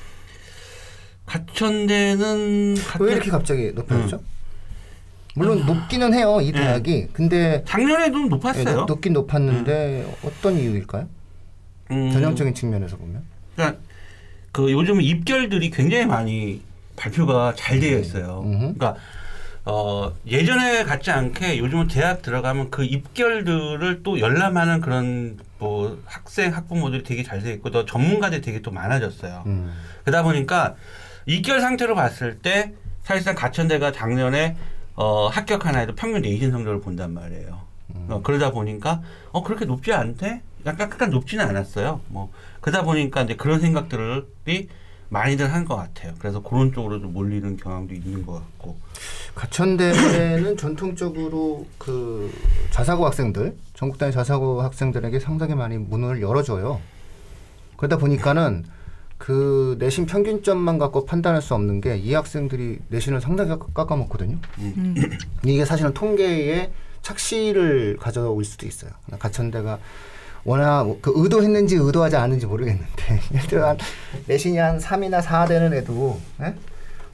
가천대는 1.26 2.76
가천- 2.76 3.02
왜 3.06 3.14
이렇게 3.14 3.30
갑자기 3.32 3.72
높아졌죠? 3.74 4.18
음. 4.18 4.40
물론 5.36 5.66
높기는 5.66 6.14
해요 6.14 6.40
이 6.42 6.52
대학이. 6.52 7.08
근데 7.14 7.64
작년에도 7.66 8.24
예, 8.24 8.28
높았어요. 8.28 8.76
높- 8.76 8.88
높긴 8.88 9.14
높았는데 9.14 10.18
어떤 10.24 10.58
이유일까요? 10.58 11.08
음, 11.92 12.12
전형적인 12.12 12.54
측면에서 12.56 12.98
보면. 12.98 13.24
그러니까 13.56 13.80
그 14.52 14.72
요즘 14.72 15.00
입결들이 15.02 15.70
굉장히 15.70 16.06
많이 16.08 16.62
발표가 16.96 17.54
잘 17.56 17.80
되어 17.80 18.00
있어요. 18.00 18.42
음흠. 18.44 18.58
그러니까 18.76 18.96
어 19.66 20.14
예전에 20.26 20.84
같지 20.84 21.12
않게 21.12 21.60
요즘은 21.60 21.88
대학 21.88 22.22
들어가면 22.22 22.72
그 22.72 22.84
입결들을 22.84 24.04
또 24.04 24.20
열람하는 24.20 24.82
그런 24.82 25.38
뭐 25.60 26.02
학생 26.06 26.56
학부모들이 26.56 27.04
되게 27.04 27.24
잘 27.24 27.42
되어 27.42 27.54
있고 27.54 27.70
또 27.70 27.86
전문가들이 27.86 28.42
되게 28.42 28.62
또 28.62 28.72
많아졌어요. 28.72 29.44
음. 29.46 29.74
그러다 30.04 30.24
보니까 30.24 30.76
입결 31.26 31.62
상태로 31.62 31.94
봤을 31.96 32.40
때 32.40 32.74
사실상 33.04 33.36
가천대가 33.36 33.92
작년에 33.92 34.56
어, 34.96 35.28
합격한 35.28 35.76
아이도 35.76 35.96
평균 35.96 36.22
내신 36.22 36.52
성적을 36.52 36.82
본단 36.82 37.14
말이에요. 37.14 37.62
어, 38.10 38.22
그러다 38.24 38.52
보니까 38.52 39.02
어 39.32 39.44
그렇게 39.44 39.66
높지 39.66 39.94
않대? 39.94 40.42
약간 40.66 40.90
약간 40.92 41.10
높지는 41.10 41.46
않았어요. 41.48 42.02
뭐 42.08 42.32
그러다 42.62 42.84
보니까 42.84 43.22
이제 43.22 43.36
그런 43.36 43.60
생각들이 43.60 44.70
많이들 45.10 45.52
한 45.52 45.66
것 45.66 45.76
같아요. 45.76 46.14
그래서 46.20 46.42
그런 46.42 46.72
쪽으로 46.72 47.00
좀 47.00 47.14
몰리는 47.14 47.58
경향도 47.58 47.94
있는 47.94 48.26
것 48.26 48.34
같고. 48.34 48.78
가천대는 49.36 50.58
전통적으로 50.58 51.66
그 51.78 52.32
자사고 52.72 53.06
학생들, 53.06 53.56
전국 53.74 53.98
단위 53.98 54.12
자사고 54.12 54.62
학생들에게 54.62 55.20
상당히 55.20 55.56
많이 55.56 55.78
문을 55.78 56.22
열어줘요. 56.22 56.80
그러다 57.78 57.98
보니까는 57.98 58.66
그 59.18 59.76
내신 59.80 60.06
평균점만 60.06 60.78
갖고 60.78 61.06
판단할 61.06 61.42
수 61.42 61.54
없는 61.56 61.82
게 61.82 61.98
이 61.98 62.14
학생들이 62.14 62.80
내신을 62.90 63.20
상당히 63.22 63.50
깎- 63.50 63.74
깎아먹거든요. 63.74 64.38
음. 64.60 64.96
이게 65.44 65.66
사실은 65.66 65.94
통계에 65.94 66.72
착시를 67.02 67.98
가져올 68.00 68.44
수도 68.44 68.66
있어요. 68.68 68.92
가천대가 69.18 69.80
워낙 70.44 70.88
그 71.02 71.12
의도했는지 71.16 71.76
의도하지 71.76 72.16
않은지 72.16 72.46
모르겠는데 72.46 73.22
예를 73.34 73.48
들어 73.48 73.68
한 73.70 73.78
내신이 74.28 74.58
한 74.58 74.80
3이나 74.80 75.22
4 75.22 75.46
되는 75.46 75.74
애도 75.74 76.20
예? 76.42 76.56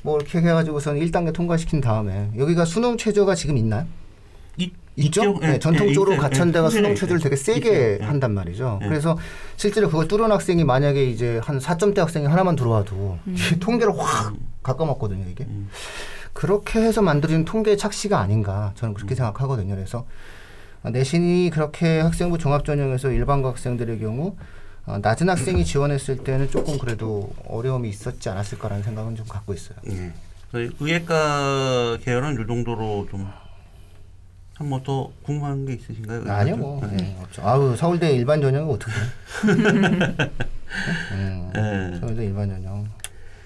뭐 0.03 0.17
이렇게 0.17 0.39
해가지고선 0.39 0.97
1단계 0.99 1.33
통과시킨 1.33 1.81
다음에 1.81 2.29
여기가 2.37 2.65
수능 2.65 2.97
최저가 2.97 3.33
지금 3.35 3.57
있나요? 3.57 3.85
이, 4.57 4.71
있죠? 4.97 5.37
네, 5.39 5.53
예, 5.55 5.59
전통적으로 5.59 6.13
예. 6.13 6.17
가천대가 6.17 6.67
예, 6.67 6.69
수능 6.69 6.91
있어요. 6.91 6.95
최저를 6.95 7.21
되게 7.21 7.35
세게. 7.35 7.97
예. 7.99 8.05
한단 8.05 8.33
말이죠. 8.33 8.79
예. 8.83 8.87
그래서 8.87 9.17
실제로 9.57 9.89
그걸 9.89 10.07
뚫은 10.07 10.31
학생이 10.31 10.63
만약에 10.63 11.03
이제 11.05 11.41
한 11.43 11.59
4점대 11.59 11.97
학생이 11.97 12.27
하나만 12.27 12.55
들어와도 12.55 13.17
통계를 13.59 13.97
확 13.97 14.33
가까먹거든요, 14.63 15.25
이게. 15.29 15.43
음. 15.45 15.69
그렇게 16.33 16.79
해서 16.81 17.01
만들어진 17.01 17.45
통계의 17.45 17.77
착시가 17.77 18.19
아닌가 18.19 18.73
저는 18.75 18.93
그렇게 18.93 19.15
음. 19.15 19.17
생각하거든요. 19.17 19.75
그래서 19.75 20.05
내신이 20.91 21.49
그렇게 21.51 21.99
학생부 21.99 22.37
종합전형에서 22.37 23.11
일반고 23.11 23.49
학생들의 23.49 23.99
경우 23.99 24.35
어, 24.85 24.99
낮은 25.01 25.29
학생이 25.29 25.65
지원했을 25.65 26.17
때는 26.17 26.49
조금 26.49 26.77
그래도 26.77 27.33
어려움이 27.47 27.89
있었지 27.89 28.29
않았을까라는 28.29 28.83
생각은 28.83 29.15
좀 29.15 29.25
갖고 29.27 29.53
있어요. 29.53 29.77
예. 29.89 30.13
저희 30.51 30.69
의예과 30.79 31.97
계열은 32.01 32.41
이 32.41 32.47
정도로 32.47 33.07
좀한뭐더 34.57 35.11
궁금한 35.23 35.65
게 35.65 35.73
있으신가요? 35.73 36.23
아니요, 36.31 36.57
뭐 36.57 36.81
네. 36.87 36.97
네, 36.97 37.17
없죠. 37.21 37.41
아우 37.43 37.75
서울대 37.75 38.11
일반 38.11 38.41
전형은 38.41 38.73
어떻게? 38.73 38.91
음, 41.11 41.51
예. 41.55 41.99
서울대 41.99 42.25
일반 42.25 42.49
전형. 42.49 42.87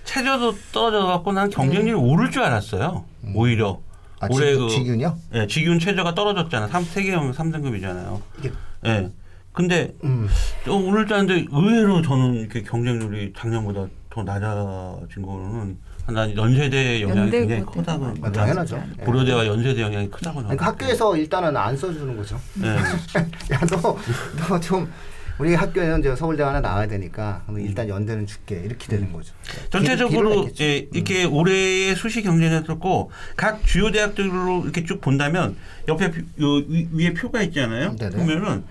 체저도 0.04 0.56
떨어져 0.72 1.06
갖고 1.06 1.32
난 1.32 1.50
경쟁률이 1.50 1.94
오를 1.94 2.32
줄 2.32 2.44
알았어요. 2.44 3.06
오히려 3.36 3.80
아, 4.20 4.28
올해 4.30 4.54
지, 4.54 4.60
그 4.60 4.70
지균이요? 4.70 5.18
예, 5.36 5.48
직윤 5.48 5.80
체저가 5.80 6.14
떨어졌잖아. 6.14 6.68
3 6.68 6.84
세계형 6.84 7.32
3등급이잖아요. 7.32 8.22
이게 8.40 8.52
예. 8.86 9.10
근데 9.52 9.94
음, 10.04 10.28
또 10.66 10.86
오를 10.86 11.06
줄 11.06 11.16
알았는데 11.16 11.48
의외로 11.52 12.02
저는 12.02 12.36
이렇게 12.36 12.62
경쟁률이 12.62 13.34
작년보다 13.38 13.88
더 14.10 14.24
낮아진 14.24 15.24
거는 15.24 15.78
난 16.08 16.36
연세대 16.36 17.02
영향이 17.02 17.32
굉장히 17.32 17.64
크다고. 17.66 18.14
아, 18.22 18.32
당연하죠. 18.32 18.82
예. 19.00 19.04
고려대와 19.04 19.46
연세대 19.46 19.82
영향이 19.82 20.10
크다고 20.10 20.40
그러니까 20.42 20.66
학교에서 20.66 21.16
일단은 21.16 21.56
안 21.56 21.76
써주는 21.78 22.18
거죠. 22.18 22.40
예. 22.64 22.68
야, 23.54 23.60
너, 23.70 23.98
너 24.48 24.60
좀, 24.60 24.92
우리 25.40 25.56
학교에는 25.56 26.00
이제 26.02 26.14
서울대 26.18 26.44
하나 26.44 26.60
나와야 26.60 26.86
되니까, 26.88 27.44
일단 27.58 27.88
연대는 27.88 28.28
줄게. 28.28 28.62
이렇게 28.66 28.88
되는 28.88 29.12
거죠. 29.14 29.34
길을 29.44 29.70
전체적으로 29.70 30.36
냈겠죠. 30.44 30.64
예, 30.66 30.88
이렇게 30.94 31.24
올해의 31.24 31.96
수시 31.96 32.22
경쟁을 32.22 32.64
들고 32.66 33.10
각 33.38 33.66
주요 33.66 33.90
대학들로 33.90 34.64
이렇게 34.64 34.84
쭉 34.84 35.00
본다면 35.00 35.56
옆에 35.88 36.12
표- 36.12 36.22
요 36.42 36.54
위- 36.68 36.90
위에 36.92 37.14
표가 37.14 37.42
있잖아요. 37.44 37.96
네네. 37.96 38.18
보면은 38.18 38.66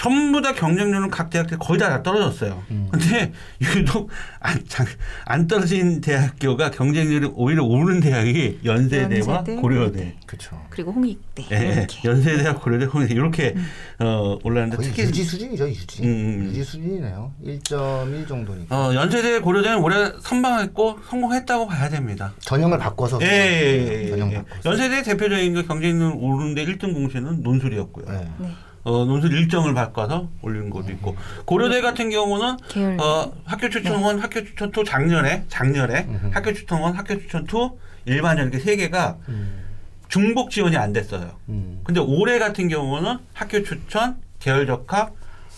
전부 0.00 0.40
다 0.40 0.54
경쟁률은 0.54 1.10
각 1.10 1.28
대학들 1.28 1.58
거의 1.58 1.78
다, 1.78 1.90
다 1.90 2.02
떨어졌어요. 2.02 2.62
음. 2.70 2.88
근데 2.90 3.32
유독 3.60 4.08
안, 4.38 4.58
장- 4.66 4.86
안 5.26 5.46
떨어진 5.46 6.00
대학교가 6.00 6.70
경쟁률이 6.70 7.28
오히려 7.34 7.62
오른 7.64 8.00
대학이 8.00 8.60
연세대와 8.64 9.36
연세대, 9.36 9.56
고려대. 9.60 10.14
그렇죠. 10.24 10.58
그리고 10.70 10.92
홍익대 10.92 11.44
예, 11.52 11.72
이렇게. 11.74 12.08
연세대와 12.08 12.54
고려대 12.54 12.86
홍대 12.86 13.12
이렇게 13.12 13.54
어, 13.98 14.38
올랐는데 14.42 14.82
특히 14.82 15.02
유지 15.02 15.22
수준이죠, 15.22 15.68
유지. 15.68 16.02
음. 16.02 16.44
유지 16.46 16.64
수준이네요. 16.64 17.32
1.1 17.44 18.26
정도니까. 18.26 18.74
어, 18.74 18.94
연세대 18.94 19.40
고려대는 19.40 19.80
올해 19.82 20.12
선방했고 20.22 21.00
성공했다고 21.10 21.66
봐야 21.66 21.90
됩니다. 21.90 22.32
전형을 22.40 22.78
바꿔서. 22.78 23.18
예, 23.20 23.26
예, 23.26 24.02
예, 24.04 24.08
전형 24.08 24.32
예. 24.32 24.36
바꿔서. 24.36 24.70
연세대 24.70 25.02
대표적인 25.02 25.52
그 25.52 25.66
경쟁률 25.66 26.14
오르는데 26.16 26.64
1등 26.64 26.94
공신은 26.94 27.42
논술이었고요. 27.42 28.06
네. 28.10 28.28
네. 28.38 28.48
어, 28.82 29.04
논술 29.04 29.32
일정을 29.32 29.74
바꿔서 29.74 30.28
올리는 30.42 30.70
것도 30.70 30.90
있고 30.92 31.16
고려대 31.44 31.80
같은 31.80 32.10
경우는 32.10 32.56
계열 32.68 33.00
어, 33.00 33.32
학교 33.44 33.68
추천 33.68 33.98
one, 33.98 34.18
학교 34.18 34.42
추천 34.44 34.70
two 34.72 34.84
작년에 34.84 35.44
작년에 35.48 36.06
음흠. 36.08 36.30
학교 36.32 36.52
추천 36.52 36.77
one, 36.77 36.94
학교 36.94 37.18
추천 37.18 37.46
two 37.46 37.78
일반전 38.06 38.48
이렇게 38.48 38.58
세 38.58 38.76
개가 38.76 39.18
음. 39.28 39.60
중복 40.08 40.50
지원이 40.50 40.76
안 40.76 40.92
됐어요. 40.92 41.36
음. 41.48 41.80
근데 41.84 42.00
올해 42.00 42.38
같은 42.38 42.68
경우는 42.68 43.18
학교 43.32 43.62
추천, 43.62 44.16
계열 44.40 44.66
적합, 44.66 45.12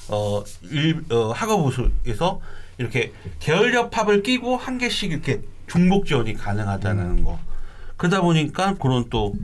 어, 0.08 0.42
일, 0.70 1.04
어, 1.10 1.30
학업 1.30 1.64
우수에서 1.64 2.40
이렇게 2.76 3.12
계열 3.38 3.72
접합을 3.72 4.22
끼고 4.22 4.56
한 4.56 4.78
개씩 4.78 5.12
이렇게 5.12 5.40
중복 5.68 6.06
지원이 6.06 6.34
가능하다는 6.34 7.24
거. 7.24 7.38
그러다 7.96 8.20
보니까 8.20 8.74
그런 8.74 9.08
또, 9.08 9.34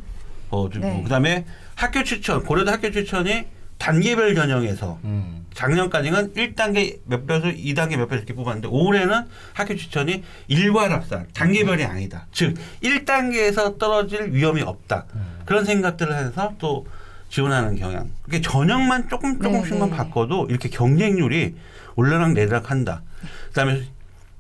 어, 0.51 0.69
좀 0.69 0.83
네. 0.83 1.03
그다음에 1.05 1.47
학교 1.75 2.03
추천, 2.03 2.43
고려대 2.43 2.73
학교 2.73 2.91
추천이 2.91 3.47
단계별 3.79 4.35
전형에서 4.35 4.99
음. 5.05 5.47
작년까지는 5.55 6.35
1단계 6.35 6.99
몇 7.05 7.27
배수, 7.27 7.47
2단계 7.47 7.97
몇 7.97 8.09
배수 8.09 8.19
이렇게 8.19 8.35
뽑았는데 8.35 8.69
올해는 8.69 9.25
학교 9.55 9.75
추천이 9.77 10.23
일괄 10.49 10.93
합산, 10.93 11.27
단계별이 11.35 11.85
아니다. 11.85 12.27
즉 12.33 12.55
1단계에서 12.83 13.79
떨어질 13.79 14.33
위험이 14.33 14.63
없다. 14.63 15.07
그런 15.45 15.65
생각들을 15.65 16.15
해서 16.15 16.55
또 16.59 16.87
지원하는 17.31 17.77
경향. 17.77 18.11
그게 18.23 18.41
전형만 18.41 19.09
조금 19.09 19.41
조금씩만 19.41 19.91
네, 19.91 19.91
네. 19.91 19.97
바꿔도 19.97 20.47
이렇게 20.49 20.69
경쟁률이 20.69 21.55
올라락 21.97 22.33
내리락 22.33 22.71
한다. 22.71 23.03
그다음에 23.49 23.83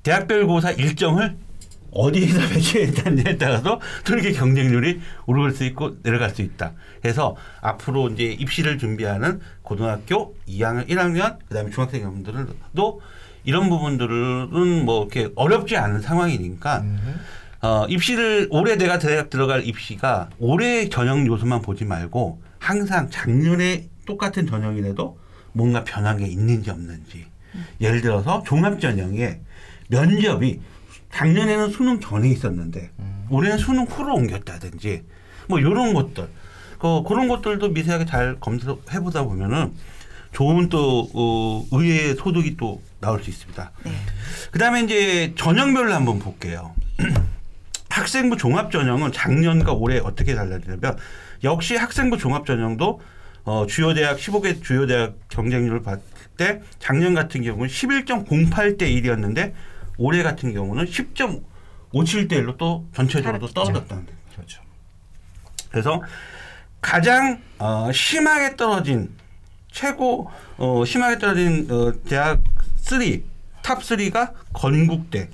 대학별 0.02 0.46
고사 0.46 0.70
일정을 0.70 1.36
어디에다 1.90 2.48
배치했다냐에 2.48 3.36
따라서 3.38 3.80
또 4.04 4.14
이렇게 4.14 4.32
경쟁률이 4.32 5.00
오를 5.26 5.50
수 5.52 5.64
있고 5.64 6.02
내려갈 6.02 6.30
수 6.30 6.42
있다. 6.42 6.72
그래서 7.00 7.36
앞으로 7.60 8.08
이제 8.10 8.24
입시를 8.24 8.78
준비하는 8.78 9.40
고등학교 9.62 10.34
2학년, 10.48 10.88
1학년, 10.88 11.38
그 11.48 11.54
다음에 11.54 11.70
중학생 11.70 12.02
여러분들도 12.02 13.00
이런 13.44 13.68
부분들은 13.68 14.84
뭐 14.84 15.04
이렇게 15.04 15.32
어렵지 15.34 15.76
않은 15.76 16.00
상황이니까 16.02 16.78
음. 16.80 17.20
어, 17.60 17.86
입시를 17.88 18.48
올해 18.50 18.76
내가 18.76 18.98
대학 18.98 19.30
들어갈 19.30 19.64
입시가 19.66 20.30
올해 20.38 20.88
전형 20.88 21.26
요소만 21.26 21.62
보지 21.62 21.84
말고 21.84 22.40
항상 22.58 23.08
작년에 23.10 23.88
똑같은 24.06 24.46
전형이라도 24.46 25.18
뭔가 25.52 25.82
변한 25.84 26.18
게 26.18 26.26
있는지 26.26 26.70
없는지. 26.70 27.26
예를 27.80 28.00
들어서 28.00 28.42
종합 28.46 28.80
전형에 28.80 29.40
면접이 29.88 30.60
작년에는 31.18 31.70
수능 31.70 31.98
전에 31.98 32.28
있었는데 32.28 32.90
올해는 33.28 33.58
수능 33.58 33.84
후로 33.84 34.14
옮겼다든지 34.14 35.02
뭐 35.48 35.58
이런 35.58 35.92
것들 35.92 36.28
그 36.78 37.02
그런 37.02 37.26
것들도 37.26 37.70
미세하게 37.70 38.04
잘 38.04 38.36
검토해 38.38 39.00
보다 39.00 39.24
보면은 39.24 39.72
좋은 40.30 40.68
또 40.68 41.10
어, 41.14 41.66
의외의 41.72 42.14
소득이 42.14 42.56
또 42.56 42.80
나올 43.00 43.24
수 43.24 43.30
있습니다. 43.30 43.72
네. 43.84 43.92
그다음에 44.52 44.82
이제 44.82 45.32
전형별로 45.36 45.92
한번 45.92 46.20
볼게요. 46.20 46.74
학생부 47.88 48.36
종합 48.36 48.70
전형은 48.70 49.10
작년과 49.10 49.72
올해 49.72 49.98
어떻게 49.98 50.36
달라지냐면 50.36 50.96
역시 51.42 51.74
학생부 51.74 52.18
종합 52.18 52.46
전형도 52.46 53.00
어, 53.44 53.66
주요 53.66 53.92
대학 53.94 54.18
15개 54.18 54.62
주요 54.62 54.86
대학 54.86 55.14
경쟁률을 55.30 55.82
봤을 55.82 56.02
때 56.36 56.60
작년 56.78 57.14
같은 57.14 57.42
경우는 57.42 57.66
11.08대 57.66 58.82
1이었는데 58.82 59.54
올해 59.98 60.22
같은 60.22 60.52
경우는 60.54 60.84
10.57대 60.86 62.32
1로 62.32 62.56
또 62.56 62.86
전체적으로 62.94 63.46
또. 63.48 63.52
떨어졌다는 63.52 64.06
거예요. 64.06 64.18
그렇죠. 64.34 64.62
그래서 65.70 66.02
가장 66.80 67.40
어, 67.58 67.90
심하게 67.92 68.56
떨어진 68.56 69.10
최고 69.70 70.30
어, 70.56 70.84
심하게 70.84 71.18
떨어진 71.18 71.68
어, 71.70 71.92
대학 72.08 72.42
3, 72.76 73.00
top 73.62 73.80
3가 73.80 74.32
건국대, 74.54 75.28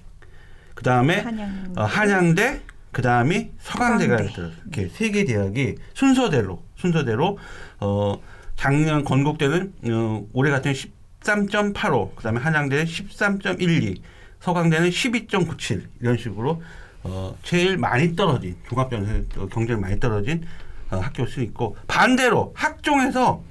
그 0.75 0.83
다음에 0.83 1.21
한양 1.21 1.75
어, 1.77 1.83
한양대, 1.85 2.63
그 2.91 3.03
다음이 3.03 3.51
서강대가 3.61 4.17
서강대. 4.19 4.53
이렇게 4.73 4.89
세 4.89 5.11
개 5.13 5.25
대학이 5.25 5.77
순서대로 5.95 6.63
순서대로 6.77 7.39
어, 7.81 8.21
작년 8.57 9.05
건국대는 9.05 9.73
어, 9.91 10.27
올해 10.33 10.51
같은 10.51 10.73
13.85, 10.73 12.17
그 12.17 12.23
다음에 12.25 12.41
한양대는 12.41 12.85
13.12, 12.87 14.01
서강대는 14.49 14.91
12.97 14.91 15.83
이런 16.03 16.19
식으로 16.19 16.63
어, 17.03 17.35
제일 17.43 17.79
많이 17.79 18.15
떨어진 18.15 18.57
종합전에 18.69 19.23
경쟁 19.51 19.81
많이 19.81 19.99
떨어진 19.99 20.45
어, 20.91 20.99
학교 20.99 21.25
수 21.27 21.41
있고 21.41 21.77
반대로 21.87 22.53
학종에서 22.55 23.43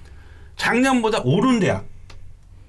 작년보다 0.56 1.21
오른 1.23 1.60
대학 1.60 1.86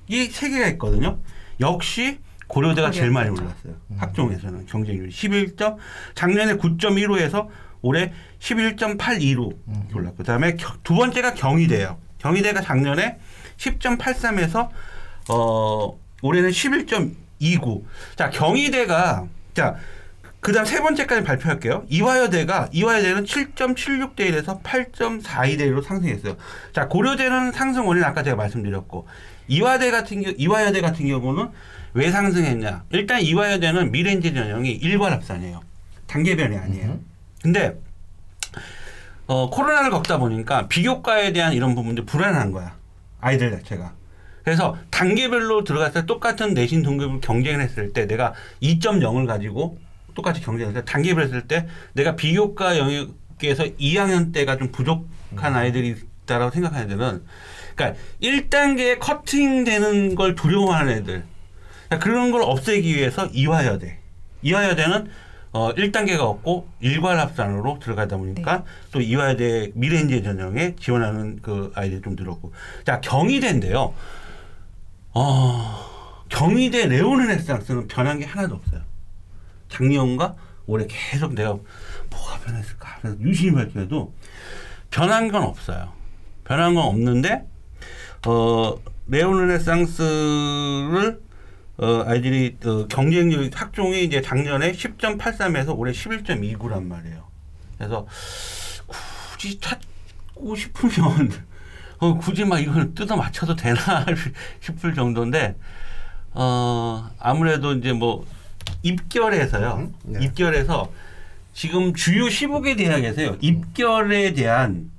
이 0.09 0.27
세 0.31 0.49
개가 0.51 0.69
있거든요. 0.69 1.19
역시 1.61 2.19
고려대가 2.47 2.91
제일 2.91 3.11
많이 3.11 3.29
올랐어요. 3.31 3.75
학종에서는 3.99 4.67
경쟁률이 4.67 5.11
11점 5.11 5.77
작년에 6.15 6.57
9.15에서 6.57 7.49
올해 7.83 8.13
11.82로 8.41 9.55
올랐고 9.95 10.17
그다음에 10.17 10.55
겨- 10.57 10.75
두 10.83 10.95
번째가 10.95 11.35
경희대예요. 11.35 11.99
경희대가 12.19 12.63
작년에 12.63 13.19
10.83에서 13.59 14.69
어 15.31 15.99
올해는 16.23 16.51
11.29. 17.45 17.83
자, 18.17 18.31
경희대가 18.31 19.27
자 19.55 19.77
그다음 20.41 20.67
세 20.67 20.81
번째까지 20.81 21.25
발표할게요. 21.25 21.85
이화여대가 21.89 22.69
이화여대는 22.71 23.25
7.76대 23.25 24.31
1에서 24.31 24.63
8.42대 24.63 25.61
1로 25.61 25.83
상승했어요. 25.83 26.37
자, 26.73 26.87
고려대는 26.89 27.53
상승 27.53 27.87
원인 27.87 28.05
아까 28.05 28.23
제가 28.23 28.37
말씀드렸고 28.37 29.09
이화대 29.49 29.91
같은 29.91 30.21
경우 30.21 30.35
이화여대 30.37 30.81
같은 30.83 31.07
경우는 31.07 31.49
왜 31.95 32.11
상승했냐? 32.11 32.85
일단 32.91 33.23
이화여대는 33.23 33.91
미래인재 33.93 34.35
전형이 34.35 34.71
일괄 34.71 35.13
합산이에요. 35.13 35.63
단계별이 36.09 36.57
아니에요. 36.57 37.01
근데 37.43 37.81
어, 39.27 39.49
코로나를 39.49 39.91
겪다 39.91 40.19
보니까 40.19 40.69
비교과에 40.69 41.33
대한 41.33 41.55
이런 41.55 41.75
부분들 41.75 42.05
불안한 42.05 42.53
거야. 42.53 42.77
아이들 43.21 43.51
자체가. 43.51 43.95
그래서 44.45 44.77
단계별로 44.91 45.65
들어갔을 45.65 46.03
때 46.03 46.07
똑같은 46.07 46.55
내신 46.55 46.83
등급을 46.83 47.21
경쟁을 47.21 47.63
했을 47.63 47.93
때 47.93 48.07
내가 48.07 48.35
2.0을 48.63 49.27
가지고 49.27 49.79
똑같이 50.15 50.43
경쟁을 50.43 50.71
했을 50.71 50.85
때 50.85 50.93
단계별 50.93 51.25
했을 51.25 51.49
때 51.49 51.67
내가 51.95 52.15
비교과 52.15 52.79
영역에서 52.79 53.65
2학년 53.81 54.33
때가 54.33 54.59
좀 54.59 54.71
부족한 54.71 55.57
아이들이 55.57 55.97
있다라고 56.25 56.51
생각하는 56.51 56.87
애들은 56.87 57.23
그러니까 57.75 58.01
1단계 58.23 58.99
커팅되는 58.99 60.15
걸 60.15 60.35
두려워하는 60.35 60.93
애들. 60.99 61.25
그러니까 61.89 62.05
그런 62.05 62.31
걸 62.31 62.43
없애기 62.43 62.95
위해서 62.95 63.27
이화여대. 63.27 63.99
이화여대는 64.43 65.09
어 65.53 65.73
1단계가 65.75 66.21
없고 66.21 66.69
일괄합산으로 66.81 67.79
들어가다 67.81 68.17
보니까 68.17 68.65
또 68.91 69.01
이화여대 69.01 69.71
미래인재 69.75 70.23
전형에 70.23 70.75
지원하는 70.81 71.39
그 71.43 71.73
아이들이 71.75 72.03
좀 72.03 72.17
늘었고. 72.17 72.53
자 72.85 73.01
경희대인데요 73.01 73.95
어 75.15 76.25
경희대 76.29 76.87
레오르네상스는 76.87 77.89
변한 77.89 78.19
게 78.19 78.25
하나도 78.25 78.57
없어요 78.57 78.83
작년과 79.69 80.37
올해 80.67 80.87
계속 80.89 81.35
내가 81.35 81.51
뭐가 82.11 82.41
변했을까 82.45 82.99
그래서 83.01 83.19
유심히 83.21 83.55
밝혀도 83.55 84.13
변한 84.91 85.31
건 85.31 85.43
없어요. 85.43 85.93
변한 86.45 86.75
건 86.75 86.85
없는데 86.85 87.47
어 88.27 88.75
레오르네상스를 89.09 91.21
어 91.77 92.05
아이들이 92.07 92.57
어, 92.65 92.87
경쟁력 92.87 93.61
학종이 93.61 94.05
이제 94.05 94.23
작년에 94.23 94.73
10.83에서 94.73 95.77
올해 95.77 95.93
11.29란 95.93 96.85
말이에요. 96.85 97.25
그래서 97.77 98.07
굳이 98.87 99.59
찾고 99.59 100.55
싶으면 100.55 101.33
어 101.99 102.17
굳이 102.19 102.45
막 102.45 102.59
이걸 102.59 102.95
뜯어 102.95 103.17
맞춰도 103.17 103.57
되나 103.57 103.79
싶을 104.61 104.95
정도인데 104.95 105.57
어 106.33 107.09
아무래도 107.19 107.73
이제 107.73 107.93
뭐 107.93 108.27
입결에서요. 108.83 109.75
음, 109.79 109.95
네. 110.05 110.25
입결에서 110.25 110.91
지금 111.53 111.95
주요 111.95 112.25
15개 112.27 112.77
대학에서요. 112.77 113.37
입결에 113.41 114.33
대한 114.35 114.91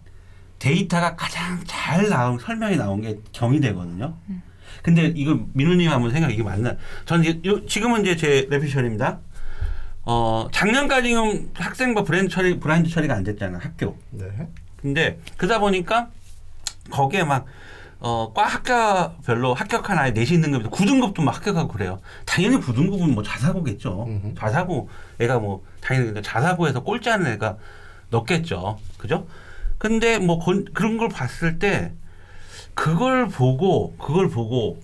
데이터가 0.59 1.15
가장 1.15 1.59
잘 1.65 2.09
나온 2.09 2.39
설명이 2.39 2.77
나온 2.77 3.01
게 3.01 3.19
경희대거든요. 3.33 4.15
근데 4.81 5.11
이거 5.15 5.39
민우님 5.53 5.91
한번 5.91 6.11
생각 6.11 6.31
이게 6.31 6.43
맞나? 6.43 6.75
저는 7.05 7.25
이제 7.25 7.41
요- 7.49 7.65
지금은 7.65 8.01
이제 8.01 8.15
제 8.15 8.47
레피션입니다. 8.49 9.19
어 10.07 10.47
작년까지는 10.51 11.49
학생부 11.55 12.03
브랜드 12.03 12.29
처리 12.31 12.59
브랜드 12.59 12.89
처리가 12.89 13.13
안 13.15 13.23
됐잖아 13.23 13.59
학교. 13.61 13.97
네. 14.11 14.25
근데 14.77 15.19
그러다 15.37 15.59
보니까 15.59 16.09
거기에 16.91 17.23
막 17.23 17.45
어, 17.99 18.31
과 18.33 18.43
학과별로 18.45 19.53
합격한 19.53 19.97
아이 19.97 20.11
내신 20.11 20.41
등급에서 20.41 20.69
9등급도 20.69 21.21
막 21.23 21.35
합격하고 21.37 21.69
그래요. 21.69 21.99
당연히 22.25 22.57
9등급은 22.57 23.13
뭐 23.13 23.23
자사고겠죠. 23.23 24.03
음흠. 24.07 24.33
자사고 24.37 24.89
애가 25.19 25.39
뭐 25.39 25.63
당연히 25.81 26.07
근데 26.07 26.21
자사고에서 26.21 26.83
꼴찌 26.83 27.09
하는 27.09 27.31
애가 27.33 27.57
넣겠죠. 28.11 28.77
그죠? 28.97 29.25
근데 29.77 30.19
뭐 30.19 30.37
건- 30.39 30.65
그런 30.73 30.97
걸 30.97 31.09
봤을 31.09 31.57
때 31.57 31.93
그걸 32.73 33.27
보고 33.27 33.95
그걸 33.97 34.29
보고 34.29 34.79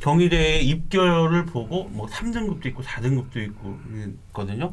경희대의 0.00 0.66
입결을 0.66 1.46
보고 1.46 1.84
뭐 1.90 2.06
3등급도 2.08 2.66
있고 2.66 2.82
4등급도 2.82 3.36
있고 3.36 3.78
있거든요. 4.28 4.72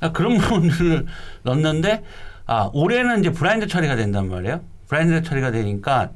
아, 0.00 0.12
그런 0.12 0.36
부분들을 0.38 1.06
넣는데 1.42 2.04
아 2.46 2.70
올해는 2.74 3.20
이제 3.20 3.32
브라인드 3.32 3.66
처리가 3.66 3.96
된단 3.96 4.28
말이에요. 4.28 4.60
브라인드 4.88 5.22
처리가 5.22 5.50
되니까 5.50 6.10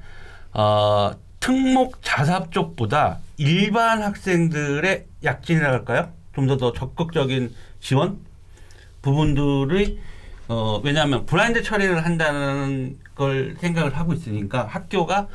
어, 0.53 1.13
특목 1.41 2.03
자사 2.03 2.53
쪽보다 2.53 3.19
일반 3.39 4.03
학생들의 4.03 5.07
약진이라 5.25 5.71
할까요? 5.71 6.11
좀 6.35 6.47
더 6.47 6.57
더 6.57 6.73
적극적인 6.73 7.53
지원 7.81 8.19
부분들이 9.03 9.99
어, 10.49 10.81
왜냐하면 10.83 11.27
브라인드 11.27 11.63
처리를 11.63 12.05
한다는 12.05 12.99
걸 13.15 13.57
생각을 13.61 13.97
하고 13.97 14.13
있으니까 14.15 14.65
학교가 14.67 15.29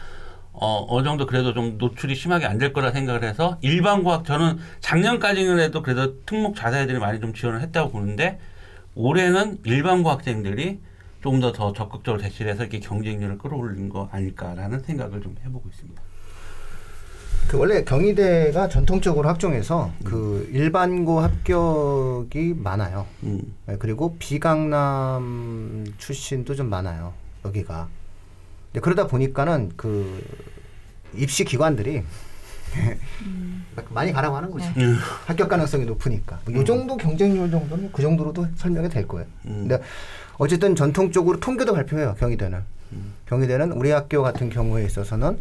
어, 0.53 0.85
어느 0.89 1.03
정도 1.03 1.25
그래도 1.25 1.53
좀 1.53 1.77
노출이 1.77 2.15
심하게 2.15 2.45
안 2.45 2.57
될 2.57 2.73
거라 2.73 2.91
생각을 2.91 3.23
해서 3.23 3.57
일반 3.61 4.03
과학 4.03 4.23
저는 4.25 4.59
작년까지는 4.81 5.59
해도 5.59 5.81
그래도 5.81 6.23
특목 6.25 6.55
자사애들이 6.55 6.99
많이 6.99 7.19
좀 7.19 7.33
지원을 7.33 7.61
했다고 7.61 7.91
보는데 7.91 8.39
올해는 8.95 9.57
일반 9.65 10.03
과학생들이 10.03 10.79
좀더더 11.23 11.73
적극적으로 11.73 12.21
대시를 12.21 12.51
해서 12.51 12.63
이렇게 12.63 12.79
경쟁률을 12.79 13.37
끌어올린 13.37 13.89
거 13.89 14.09
아닐까라는 14.11 14.81
생각을 14.81 15.21
좀 15.21 15.35
해보고 15.45 15.69
있습니다. 15.69 16.01
그 17.47 17.57
원래 17.57 17.83
경희대가 17.83 18.67
전통적으로 18.69 19.27
학종에서 19.29 19.91
그 20.03 20.49
일반고 20.51 21.19
합격이 21.19 22.55
많아요. 22.57 23.05
음. 23.23 23.53
네, 23.65 23.77
그리고 23.79 24.15
비강남 24.17 25.85
출신도 25.97 26.55
좀 26.55 26.69
많아요. 26.69 27.13
여기가. 27.45 27.87
근데 28.71 28.81
그러다 28.81 29.07
보니까는 29.07 29.71
그 29.75 30.21
입시 31.15 31.43
기관들이 31.45 32.03
많이 33.89 34.11
가라고 34.11 34.35
하는 34.35 34.49
거죠. 34.51 34.65
음. 34.77 34.97
합격 35.25 35.47
가능성이 35.49 35.85
높으니까. 35.85 36.39
뭐 36.45 36.61
이 36.61 36.65
정도 36.65 36.97
경쟁률 36.97 37.51
정도는 37.51 37.91
그 37.91 38.01
정도로도 38.01 38.47
설명이 38.55 38.89
될 38.89 39.07
거예요. 39.07 39.27
음. 39.45 39.67
근데 39.67 39.81
어쨌든 40.43 40.75
전통적으로 40.75 41.39
통계도 41.39 41.73
발표해요. 41.73 42.15
경희대는. 42.19 42.59
경희대는 43.27 43.71
우리 43.71 43.91
학교 43.91 44.21
같은 44.21 44.49
경우에 44.49 44.83
있어서는 44.83 45.39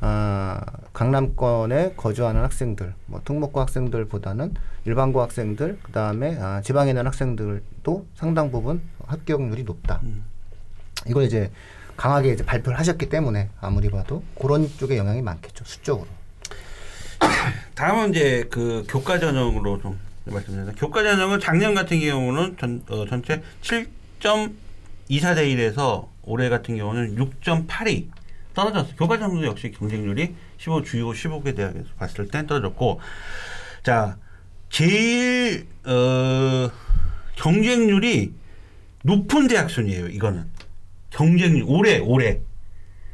아, 0.00 0.60
강남권에 0.92 1.94
거주하는 1.96 2.42
학생들, 2.42 2.92
뭐 3.06 3.22
특목고 3.24 3.58
학생들보다는 3.62 4.52
일반고 4.84 5.22
학생들, 5.22 5.78
그 5.82 5.92
다음에 5.92 6.36
아, 6.38 6.60
지방에 6.60 6.90
있는 6.90 7.06
학생들도 7.06 8.06
상당 8.16 8.50
부분 8.50 8.82
합격률이 9.06 9.62
높다. 9.62 10.00
음. 10.02 10.24
이걸 11.06 11.22
이제 11.22 11.50
강하게 11.96 12.34
이제 12.34 12.44
발표를 12.44 12.78
하셨기 12.78 13.08
때문에 13.08 13.48
아무리 13.62 13.88
봐도 13.88 14.22
그런 14.38 14.68
쪽에 14.76 14.98
영향이 14.98 15.22
많겠죠 15.22 15.64
수적으로. 15.64 16.06
다음은 17.74 18.10
이제 18.10 18.46
그 18.50 18.84
교과 18.90 19.18
전형으로 19.18 19.80
좀 19.80 19.98
말씀드립니다. 20.26 20.78
교과 20.78 21.02
전형은 21.02 21.40
작년 21.40 21.74
같은 21.74 21.98
경우는 21.98 22.58
전, 22.58 22.82
어, 22.90 23.06
전체 23.06 23.42
7.24대 24.20 25.74
1에서 25.74 26.08
올해 26.22 26.48
같은 26.48 26.76
경우는 26.76 27.16
6.82 27.16 28.08
떨어졌어요. 28.54 28.94
교과 28.96 29.18
전형도 29.18 29.46
역시 29.46 29.70
경쟁률이 29.72 30.34
15 30.58 30.84
주요 30.84 31.10
15개 31.10 31.56
대학에서 31.56 31.86
봤을 31.98 32.28
때 32.28 32.46
떨어졌고 32.46 33.00
자 33.82 34.16
제일 34.70 35.66
어, 35.84 36.70
경쟁률이 37.36 38.32
높은 39.02 39.48
대학 39.48 39.70
순이에요. 39.70 40.06
이거는 40.06 40.46
경쟁률 41.10 41.64
올해 41.66 41.98
올해 41.98 42.40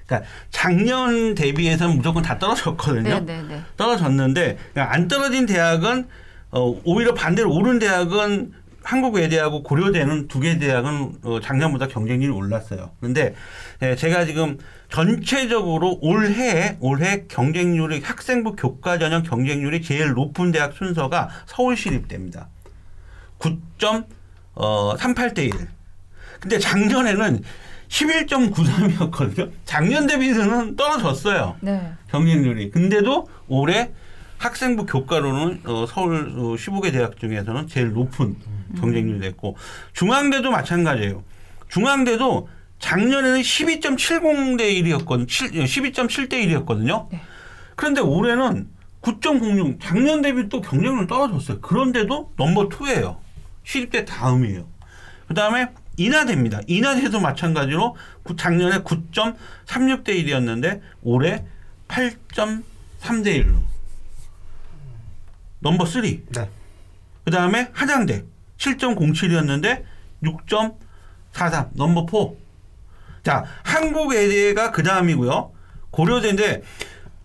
그러니까 0.06 0.28
작년 0.50 1.34
대비해서는 1.34 1.96
무조건 1.96 2.22
다 2.22 2.38
떨어졌거든요. 2.38 3.20
네네네. 3.20 3.62
떨어졌는데 3.76 4.58
그냥 4.72 4.92
안 4.92 5.08
떨어진 5.08 5.46
대학은 5.46 6.06
어, 6.52 6.80
오히려 6.84 7.14
반대로 7.14 7.52
오른 7.54 7.78
대학은 7.78 8.52
한국외대하고 8.82 9.62
고려대는 9.62 10.28
두 10.28 10.40
개 10.40 10.58
대학은 10.58 11.18
어, 11.22 11.40
작년보다 11.40 11.86
경쟁률이 11.88 12.32
올랐어요. 12.32 12.90
그런데 12.98 13.34
예, 13.82 13.94
제가 13.94 14.24
지금 14.24 14.56
전체적으로 14.90 15.98
올해 16.00 16.78
올해 16.80 17.24
경쟁률이 17.28 18.00
학생부 18.00 18.56
교과 18.56 18.98
전형 18.98 19.22
경쟁률이 19.22 19.82
제일 19.82 20.12
높은 20.12 20.50
대학 20.50 20.72
순서가 20.72 21.28
서울시립대입니다. 21.46 22.48
9.38대 23.38 25.38
1. 25.44 25.52
근데 26.40 26.58
작년에는 26.58 27.42
11.93이었거든요. 27.88 29.50
작년 29.64 30.06
대비해서는 30.06 30.76
떨어졌어요. 30.76 31.56
네. 31.60 31.92
경쟁률이. 32.10 32.70
근데도 32.70 33.28
올해 33.48 33.90
학생부 34.38 34.86
교과로는 34.86 35.62
어, 35.66 35.86
서울 35.86 36.32
어, 36.36 36.54
15개 36.54 36.92
대학 36.92 37.18
중에서는 37.18 37.66
제일 37.68 37.92
높은 37.92 38.36
경쟁률이 38.78 39.20
됐고 39.20 39.56
중앙대도 39.92 40.50
마찬가지예요. 40.50 41.24
중앙대도 41.68 42.48
작년에는 42.78 43.40
12.70대 43.40 44.60
1이었거든요. 44.82 45.26
12.7대 45.28 46.32
1이었거든요. 46.32 47.08
네. 47.10 47.20
그런데 47.76 48.00
올해는 48.00 48.68
9.06 49.02 49.78
작년 49.80 50.22
대비 50.22 50.48
또 50.48 50.60
경쟁률 50.60 51.06
떨어졌어요. 51.06 51.60
그런데도 51.60 52.32
number 52.36 52.68
2예요. 52.68 53.18
시립대 53.64 54.04
다음이에요. 54.04 54.66
그다음에 55.28 55.68
인하대입니다. 55.96 56.60
인하대도 56.66 57.20
마찬가지로 57.20 57.96
구- 58.22 58.36
작년에 58.36 58.78
9.36대 58.78 60.08
1이었는데 60.08 60.80
올해 61.02 61.44
8.3대 61.88 63.44
1로 63.44 63.54
number 65.60 65.84
3. 65.84 66.02
네. 66.02 66.48
그 67.24 67.30
다음에 67.30 67.68
한양대 67.72 68.24
7.07이었는데 68.60 69.82
6.43 70.22 71.68
number 71.72 72.06
4. 72.10 73.22
자 73.22 73.44
한국외대가 73.62 74.70
그 74.70 74.82
다음이고요. 74.82 75.52
고려대인데 75.90 76.62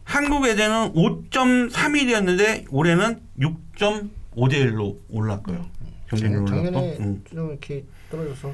한국외대는 0.06 0.94
5.31이었는데 0.94 2.66
올해는 2.70 3.20
6.5대 3.40 4.54
1로 4.54 4.98
올랐고요. 5.10 5.66
경쟁률 6.10 6.46
작년에 6.46 6.70
올랐고. 6.78 7.04
음. 7.04 7.24
좀 7.30 7.50
이렇게 7.50 7.84
떨어져서 8.12 8.54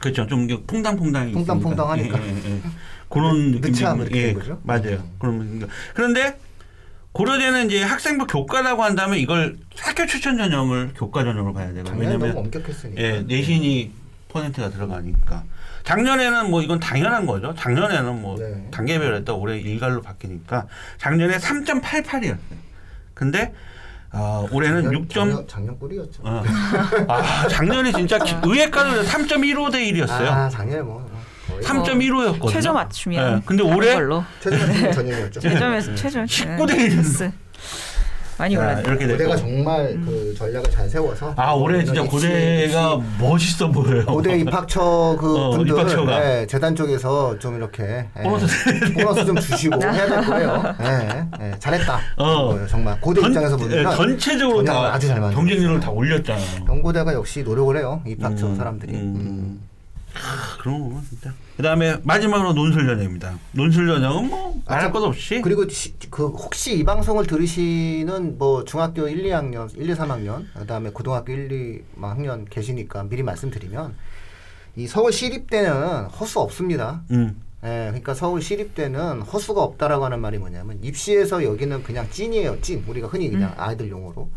그렇죠. 0.00 0.26
좀 0.26 0.46
퐁당퐁당이 0.66 1.32
퐁당퐁당하니까. 1.32 2.18
예, 2.22 2.28
예, 2.28 2.50
예. 2.56 2.60
그런 3.08 3.52
늦- 3.52 3.60
느낌이 3.60 4.04
예, 4.16 4.22
된 4.26 4.34
거죠? 4.34 4.60
맞아요. 4.64 4.96
음. 4.96 5.16
그런. 5.18 5.68
그런데 5.94 6.36
고려대는 7.24 7.66
이제 7.66 7.80
학생부 7.82 8.26
교과라고 8.26 8.82
한다면 8.82 9.18
이걸 9.18 9.56
학교 9.78 10.04
추천 10.04 10.36
전형을 10.36 10.94
교과 10.96 11.22
전형으로 11.22 11.54
봐야 11.54 11.72
되고 11.72 11.88
왜냐면 11.96 12.36
엄격했으니까. 12.36 13.00
예, 13.00 13.20
내신이 13.22 13.92
퍼센트가 14.28 14.68
들어가니까 14.70 15.44
작년에는 15.84 16.50
뭐 16.50 16.60
이건 16.60 16.80
당연한 16.80 17.24
거죠. 17.24 17.54
작년에는 17.56 18.20
뭐 18.20 18.36
네. 18.36 18.66
단계별했다 18.72 19.32
올해 19.32 19.58
일괄로 19.58 20.02
바뀌니까 20.02 20.66
작년에 20.98 21.36
3.88이었어요. 21.38 22.36
근데 23.14 23.54
어, 24.12 24.46
올해는 24.50 24.82
작년, 24.82 25.02
6. 25.02 25.10
작년, 25.10 25.46
작년 25.48 25.78
꿀이었죠. 25.78 26.22
어. 26.24 26.42
아 27.08 27.46
작년에 27.48 27.92
진짜 27.92 28.18
기- 28.18 28.34
의외가는 28.42 29.04
3.15대 29.04 29.74
1이었어요. 29.92 30.26
아 30.26 30.48
작년에 30.48 30.82
뭐 30.82 31.08
3.15였거든요. 31.62 32.48
최저 32.50 32.72
맞춤이야. 32.72 33.36
예, 33.36 33.40
근데 33.44 33.62
올해 33.62 33.94
걸로 33.94 34.24
최저 34.40 34.56
맞춤 34.66 34.92
전형이었죠. 34.92 35.40
최저에서 35.40 35.90
음. 35.90 35.96
최저 35.96 36.20
19대 36.24 36.78
일. 36.78 36.90
플러스. 36.90 37.30
많이 38.36 38.56
자, 38.56 38.62
올랐네. 38.62 38.82
이렇게 38.84 39.06
고대가 39.06 39.36
됐고. 39.36 39.48
정말 39.48 40.00
그 40.04 40.34
전략을 40.36 40.68
잘 40.68 40.88
세워서 40.88 41.34
아 41.36 41.52
올해 41.52 41.84
진짜 41.84 42.00
입시- 42.02 42.10
고대가 42.10 43.00
멋있어 43.20 43.70
보여요. 43.70 44.04
고대 44.06 44.36
입학처 44.36 45.16
그 45.20 45.38
어, 45.38 45.50
분들 45.50 45.68
입학처가. 45.72 46.40
예, 46.40 46.46
재단 46.48 46.74
쪽에서 46.74 47.38
좀 47.38 47.54
이렇게 47.56 48.06
예, 48.18 48.22
보너스 48.24 49.24
좀 49.24 49.36
주시고 49.36 49.80
해야 49.80 50.08
될 50.08 50.24
거예요. 50.24 50.74
예, 50.80 51.26
예, 51.46 51.54
잘했다. 51.60 52.00
어. 52.16 52.48
그거예요, 52.48 52.66
정말 52.66 53.00
고대 53.00 53.20
입장에서 53.24 53.56
전, 53.56 53.68
보면 53.68 53.78
예, 53.78 53.96
전체적으로 53.96 54.64
전형을 54.64 54.88
다 54.88 54.94
아주 54.94 55.06
잘. 55.06 55.20
경쟁률을 55.20 55.78
다 55.78 55.90
올렸잖아요. 55.90 56.64
영고대가 56.68 57.14
역시 57.14 57.44
노력을 57.44 57.76
해요. 57.76 58.02
입학처 58.04 58.48
음, 58.48 58.56
사람들이. 58.56 58.94
음. 58.94 59.60
음. 60.14 60.20
아, 60.20 60.56
그런 60.60 60.92
거 60.92 61.00
진짜. 61.08 61.32
그다음에 61.56 61.96
마지막으로 62.02 62.52
논술 62.52 62.86
전형입니다. 62.86 63.38
논술 63.52 63.86
전형은 63.86 64.28
뭐 64.28 64.60
말할 64.66 64.86
아, 64.86 64.92
것 64.92 65.02
없이 65.02 65.40
그리고 65.42 65.68
시, 65.68 65.94
그 66.10 66.26
혹시 66.26 66.78
이 66.78 66.84
방송을 66.84 67.26
들으시는 67.26 68.38
뭐 68.38 68.64
중학교 68.64 69.08
1, 69.08 69.24
2학년, 69.24 69.76
1, 69.76 69.88
2, 69.88 69.94
3학년, 69.94 70.46
그다음에 70.54 70.90
고등학교 70.90 71.32
1, 71.32 71.52
2 71.52 71.82
학년 72.00 72.44
계시니까 72.44 73.04
미리 73.04 73.22
말씀드리면 73.22 73.94
이 74.76 74.86
서울 74.86 75.12
시립대는 75.12 76.06
허수 76.06 76.40
없습니다. 76.40 77.02
음. 77.10 77.40
예, 77.64 77.86
그러니까 77.86 78.12
서울 78.12 78.42
시립대는 78.42 79.22
허수가 79.22 79.62
없다라고 79.62 80.04
하는 80.04 80.20
말이 80.20 80.36
뭐냐면 80.36 80.78
입시에서 80.82 81.42
여기는 81.42 81.82
그냥 81.82 82.06
찐이에요, 82.10 82.60
찐. 82.60 82.84
우리가 82.86 83.08
흔히 83.08 83.30
그냥 83.30 83.54
아이들 83.56 83.88
용어로 83.88 84.28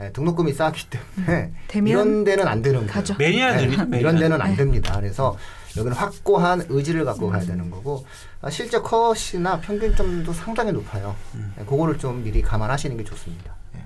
예, 0.00 0.10
등록금이 0.12 0.52
싸기 0.52 0.86
때문에 0.88 1.52
되면 1.68 1.86
이런 1.88 2.24
데는 2.24 2.48
안 2.48 2.62
되는. 2.62 2.86
가죠. 2.86 3.14
매니아들이 3.18 3.76
네, 3.88 4.00
이런 4.00 4.16
데는 4.16 4.40
안 4.40 4.56
됩니다. 4.56 4.94
그래서 4.96 5.36
여기는 5.76 5.96
확고한 5.96 6.66
의지를 6.68 7.04
갖고 7.04 7.28
가야 7.28 7.42
되는 7.42 7.70
거고 7.70 8.04
아, 8.40 8.50
실제 8.50 8.80
컷이나 8.80 9.60
평균점도 9.60 10.32
상당히 10.32 10.72
높아요. 10.72 11.14
네, 11.34 11.64
그거를 11.64 11.98
좀 11.98 12.24
미리 12.24 12.40
감안하시는 12.40 12.96
게 12.96 13.04
좋습니다. 13.04 13.54
예. 13.76 13.84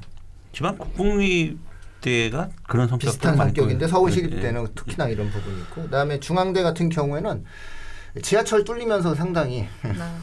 지방 0.53 0.79
국공립 0.79 1.59
대가 2.01 2.49
그런 2.69 2.87
성격 2.87 3.09
비슷한 3.09 3.37
성격인데 3.37 3.89
서울 3.89 4.13
시립 4.13 4.41
대는 4.41 4.67
특히나 4.75 5.09
이런 5.09 5.31
부분이 5.31 5.59
있고 5.63 5.83
그다음에 5.83 6.21
중앙대 6.21 6.63
같은 6.63 6.91
경우에는 6.91 7.45
지하철 8.23 8.63
뚫리면서 8.63 9.15
상당히 9.15 9.67
나 9.83 10.15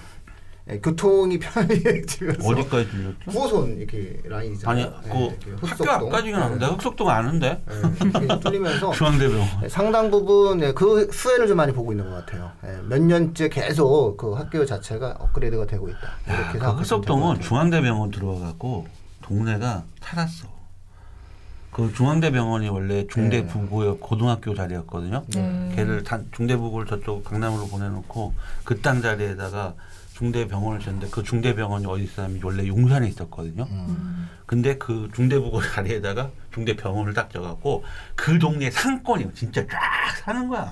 예, 0.70 0.80
교통이 0.80 1.40
편리해지면서 1.40 2.46
어디까지 2.48 2.90
들렸죠? 2.92 3.32
9호선 3.32 3.78
이렇게 3.80 4.22
라인이잖아요. 4.26 4.86
아니 4.86 4.94
예, 5.08 5.36
그 5.60 5.66
학교. 5.66 5.90
앞까지는 5.90 6.40
예, 6.40 6.44
아는데 6.44 6.66
흑석동 6.68 7.10
아는데 7.10 7.64
예, 7.70 8.40
뚫리면서 8.40 8.92
중앙대병원. 8.94 9.48
네, 9.62 9.70
상당 9.70 10.12
부분 10.12 10.62
예, 10.62 10.72
그 10.74 11.10
수혜를 11.12 11.48
좀 11.48 11.58
많이 11.58 11.74
보고 11.74 11.92
있는 11.92 12.10
것 12.10 12.26
같아요. 12.26 12.52
예, 12.66 12.78
몇 12.88 13.02
년째 13.02 13.50
계속 13.50 14.18
그 14.18 14.34
학교 14.34 14.64
자체가 14.66 15.16
업그레이드가 15.20 15.66
되고 15.66 15.90
있다. 15.90 16.00
이렇게 16.28 16.44
그 16.44 16.52
생각하시면 16.54 16.58
될것 16.60 16.80
흑석동은. 16.80 17.42
중앙대병원 17.42 18.12
들어가고 18.12 18.88
동네가 19.24 19.84
살았어. 20.02 20.48
그 21.72 21.92
중앙대병원이 21.94 22.68
원래 22.68 23.08
중대 23.08 23.42
네. 23.42 23.48
부고의 23.48 23.98
고등학교 24.02 24.54
자리였거든요. 24.54 25.24
네. 25.34 25.72
걔를 25.74 26.04
단 26.04 26.28
중대부고를 26.34 26.86
저쪽 26.86 27.24
강남으로 27.24 27.68
보내놓고 27.68 28.34
그땅 28.66 29.02
자리에다가 29.02 29.74
중대병원을 30.32 30.80
졌는데 30.80 31.08
그 31.10 31.24
중대병원이 31.24 31.86
어디 31.88 32.04
있었냐면 32.04 32.40
원래 32.44 32.68
용산에 32.68 33.08
있었거든요. 33.08 33.64
음. 33.72 34.30
근데 34.46 34.78
그 34.78 35.10
중대부고 35.16 35.62
자리에다가 35.74 36.30
중대병원을 36.54 37.16
딱 37.16 37.32
져갖고 37.32 37.84
그 38.16 38.38
동네 38.38 38.70
상권이 38.70 39.28
진짜 39.34 39.66
쫙 39.68 39.80
사는 40.24 40.48
거야. 40.48 40.72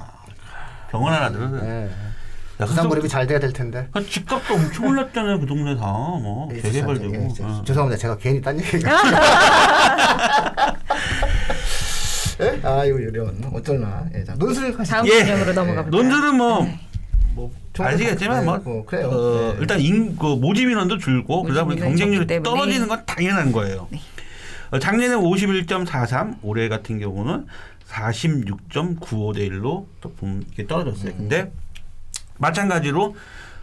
병원 0.92 1.14
하나 1.14 1.32
들어서. 1.32 1.66
예. 1.66 1.90
야, 2.62 2.66
부산그룹이 2.66 3.08
잘 3.10 3.26
돼야 3.26 3.40
될 3.40 3.52
텐데. 3.54 3.88
그 3.92 4.06
집값도 4.06 4.54
엄청 4.54 4.88
올랐잖아요. 4.88 5.40
그 5.40 5.46
동네 5.48 5.76
다. 5.76 5.82
뭐 5.86 6.48
예, 6.54 6.62
재개발되고. 6.62 7.14
예, 7.16 7.28
제- 7.34 7.44
어. 7.44 7.64
죄송합니다. 7.66 7.98
제가 8.00 8.18
괜히 8.18 8.40
딴 8.42 8.60
얘기가. 8.60 8.92
예? 12.42 12.60
아 12.64 12.86
이거 12.86 13.00
이런 13.00 13.42
어쩔나. 13.54 14.06
예, 14.14 14.24
자, 14.24 14.34
논술. 14.36 14.76
다음 14.86 15.08
예. 15.08 15.24
진영으로 15.24 15.54
넘어가 15.54 15.84
볼까요? 15.84 16.04
논술은 16.04 16.36
뭐, 16.38 16.68
뭐 17.34 17.52
아시겠지만 17.78 18.40
네, 18.40 18.46
뭐, 18.46 18.58
뭐 18.58 18.86
그래요. 18.86 19.08
어, 19.10 19.54
네. 19.54 19.58
일단 19.62 19.80
인, 19.80 20.18
그 20.18 20.26
모집 20.36 20.70
인원도 20.70 20.98
줄고 20.98 21.44
그러다 21.44 21.64
보니 21.66 21.80
경쟁률이. 21.80 22.44
떨어지는 22.44 22.88
건 22.88 23.04
당연한 23.06 23.52
거예요. 23.52 23.88
네. 23.92 24.00
어, 24.72 24.80
작년에 24.80 25.16
51.43, 25.16 26.38
올해 26.42 26.70
같은 26.70 27.00
경우는 27.00 27.46
46.95 27.88 29.36
대 29.36 29.50
1로 29.50 29.86
또좀 30.02 30.44
이렇게 30.48 30.68
떨어졌어요. 30.68 31.14
근데 31.16 31.52
마찬가지로 32.38 33.16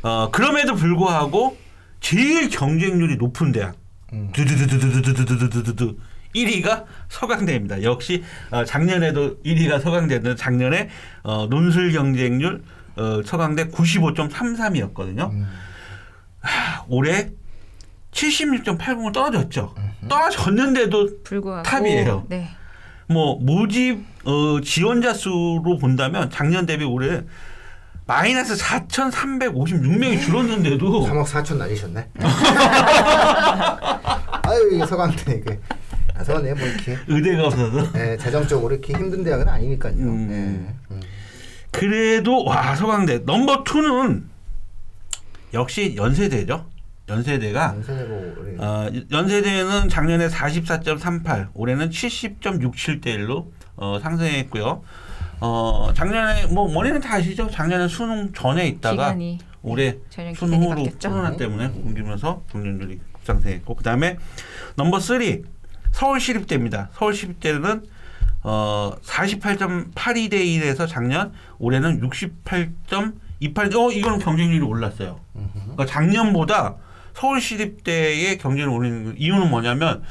어, 0.03 0.31
그럼에도 0.31 0.75
불구하고 0.75 1.57
제일 2.01 2.49
경쟁률이 2.49 3.17
높은 3.17 3.53
대학 3.53 3.77
음. 4.13 4.31
두두두두두두두두두두 4.33 5.97
1위가 6.35 6.85
서강대입니다. 7.09 7.83
역시 7.83 8.23
어, 8.51 8.65
작년에도 8.65 9.41
1위가 9.43 9.81
서강대인데 9.81 10.35
작년에 10.35 10.91
어, 11.23 11.47
논술 11.49 11.93
경쟁률 11.93 12.63
어, 12.97 13.23
서강대 13.25 13.69
95.33이었거든요. 13.69 15.31
음. 15.31 15.47
올해 16.89 17.31
76.80을 18.13 19.13
떨어졌죠. 19.13 19.75
떨어졌는데도 20.09 21.23
불구하고 21.23 21.63
top이에요. 21.63 22.25
네. 22.29 22.49
뭐 23.09 23.39
모집 23.39 24.05
어, 24.25 24.61
지원자 24.63 25.13
수로 25.15 25.79
본다면 25.81 26.31
작년 26.31 26.67
대비 26.67 26.85
올해 26.85 27.23
마이너스 28.07 28.55
4,356명이 28.57 30.21
줄었는데도 30.23 31.07
3억 31.11 31.25
4천 31.27 31.57
날리셨네. 31.57 32.09
아유 34.43 34.71
이게 34.73 34.87
서강대 34.87 35.35
이게 35.35 35.61
아, 36.15 36.25
서강대 36.25 36.55
뭐 36.55 36.67
이렇게 36.67 36.97
의대가 37.09 37.47
없어서 37.49 37.87
예, 37.97 38.17
재정적으로 38.17 38.73
이렇게 38.75 38.95
힘든 38.95 39.23
대학은 39.25 39.49
아니니까요. 39.49 39.95
음. 39.95 40.29
예. 40.31 40.95
음. 40.95 41.01
그래도 41.77 42.43
와 42.43 42.75
서강대 42.75 43.19
number 43.27 43.65
two는 43.65 44.25
역시 45.53 45.95
연세대죠. 45.95 46.67
연세대가 47.07 47.75
연세대 47.75 48.57
어, 48.59 48.91
연세대는 49.13 49.91
작년에 49.91 50.29
44.38, 50.29 51.51
올해는 51.53 51.91
70.67대 51.91 53.05
1로 53.19 53.49
어, 53.77 53.99
상승했고요. 54.03 54.83
어, 55.41 55.91
작년에 55.95 56.47
뭐 56.47 56.75
원인은 56.75 57.03
다 57.03 57.17
아시죠? 57.17 57.51
작년에 57.51 57.89
수능 57.89 58.33
전에 58.33 58.67
있다가 58.69 59.15
올해 59.63 59.99
전형 60.09 60.33
수능 60.33 60.63
후로 60.63 60.77
바뀌었죠. 60.77 61.11
코로나 61.11 61.31
네. 61.31 61.37
때문에 61.37 61.69
공기면서 61.69 62.43
경쟁률이 62.51 63.01
상승했고 63.23 63.75
그다음에 63.75 64.17
넘버 64.77 64.99
3 64.99 65.21
서울시립대입니다. 65.93 66.89
서울시립대는 66.95 67.83
어 68.49 68.93
48.82 69.03 70.31
대 70.31 70.39
1에서 70.45 70.87
작년 70.87 71.33
올해는 71.59 72.01
68.28. 72.01 73.75
어 73.77 73.91
이거는 73.91 74.21
경쟁률이 74.21 74.65
올랐어요. 74.65 75.19
그러니까 75.63 75.85
작년보다 75.85 76.77
서울시립대의 77.15 78.39
경쟁을 78.39 78.69
올리는 78.71 79.15
이유는 79.19 79.51
뭐냐면 79.51 80.05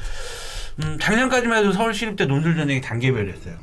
음, 0.82 0.98
작년까지만 1.00 1.60
해도 1.60 1.72
서울시립대 1.72 2.26
논술 2.26 2.56
전형이 2.56 2.82
단계별이었어요. 2.82 3.54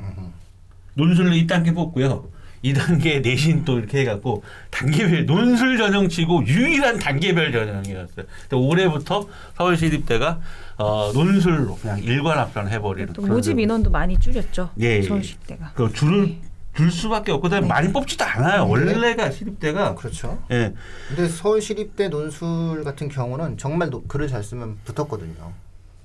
논술로 0.94 1.30
1단계 1.30 1.72
뽑고요. 1.72 2.28
2단계 2.64 3.20
내신 3.22 3.64
또 3.64 3.78
이렇게 3.78 4.00
해갖고 4.00 4.42
단계별 4.70 5.26
논술 5.26 5.76
전형치고 5.78 6.46
유일한 6.46 6.98
단계별 6.98 7.52
전형이었어요. 7.52 8.24
근데 8.48 8.56
올해부터 8.56 9.28
서울시립대가 9.56 10.40
어, 10.78 11.12
논술로 11.14 11.76
그냥 11.76 12.02
일괄 12.02 12.38
합산을 12.38 12.72
해버리는 12.72 13.12
또 13.12 13.22
모집 13.22 13.58
인원도 13.58 13.90
많이 13.90 14.18
줄였죠. 14.18 14.70
예, 14.80 14.96
예. 14.98 15.02
서울시립대가. 15.02 15.72
그 15.74 15.92
줄을 15.92 16.36
줄 16.76 16.90
수밖에 16.90 17.30
없고 17.30 17.42
그다음에 17.42 17.62
네. 17.62 17.68
많이 17.68 17.92
뽑지도 17.92 18.24
않아요. 18.24 18.64
네. 18.64 18.70
원래가 18.70 19.30
시립대가 19.30 19.94
그렇죠. 19.94 20.42
예. 20.50 20.72
근데 21.08 21.28
서울 21.28 21.62
시립대 21.62 22.08
논술 22.08 22.82
같은 22.82 23.08
경우는 23.08 23.58
정말 23.58 23.90
노- 23.90 24.02
글을 24.04 24.26
잘 24.26 24.42
쓰면 24.42 24.78
붙었거든요. 24.84 25.52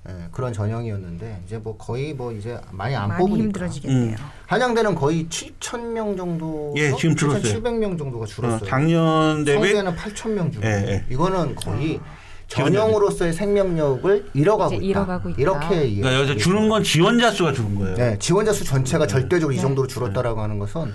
예, 0.10 0.28
그런 0.32 0.52
전형이었는데 0.54 1.42
이제 1.46 1.58
뭐 1.58 1.78
거의 1.78 2.14
뭐 2.14 2.32
이제 2.32 2.60
많이 2.72 2.96
안 2.96 3.10
많이 3.10 3.20
뽑으니까 3.20 3.44
힘들어지겠네요. 3.46 4.18
한양대는 4.48 4.96
거의 4.96 5.28
7천 5.28 5.92
명 5.92 6.18
정도 6.18 6.74
예, 6.78 6.92
지금 6.96 7.16
줄었어요. 7.16 7.62
700명 7.62 7.98
정도가 7.98 8.26
줄었어요. 8.26 8.62
어, 8.62 8.66
작년 8.66 9.44
대비 9.46 9.68
성대는 9.68 9.96
8천 9.96 10.30
명 10.32 10.52
줄고 10.52 10.66
예, 10.66 10.72
예. 10.88 11.06
이거는 11.10 11.56
거의 11.56 12.00
전형으로서의 12.48 13.32
생명력을 13.34 14.30
잃어가고 14.34 14.74
이제 14.74 14.86
있다. 14.86 15.00
잃어가고 15.00 15.30
있다. 15.30 15.42
이렇게 15.42 15.86
이해. 15.86 16.02
그러니까 16.02 16.22
여기서 16.22 16.38
주는 16.40 16.68
건 16.68 16.84
지원자 16.84 17.32
수가 17.32 17.54
주는 17.54 17.76
거예요. 17.76 17.96
네, 17.96 18.18
지원자 18.18 18.52
수 18.52 18.64
전체가 18.64 19.06
절대적으로 19.06 19.54
이 19.54 19.58
네. 19.58 19.62
정도로 19.62 19.88
줄었다라고 19.88 20.42
하는 20.42 20.58
것은 20.58 20.92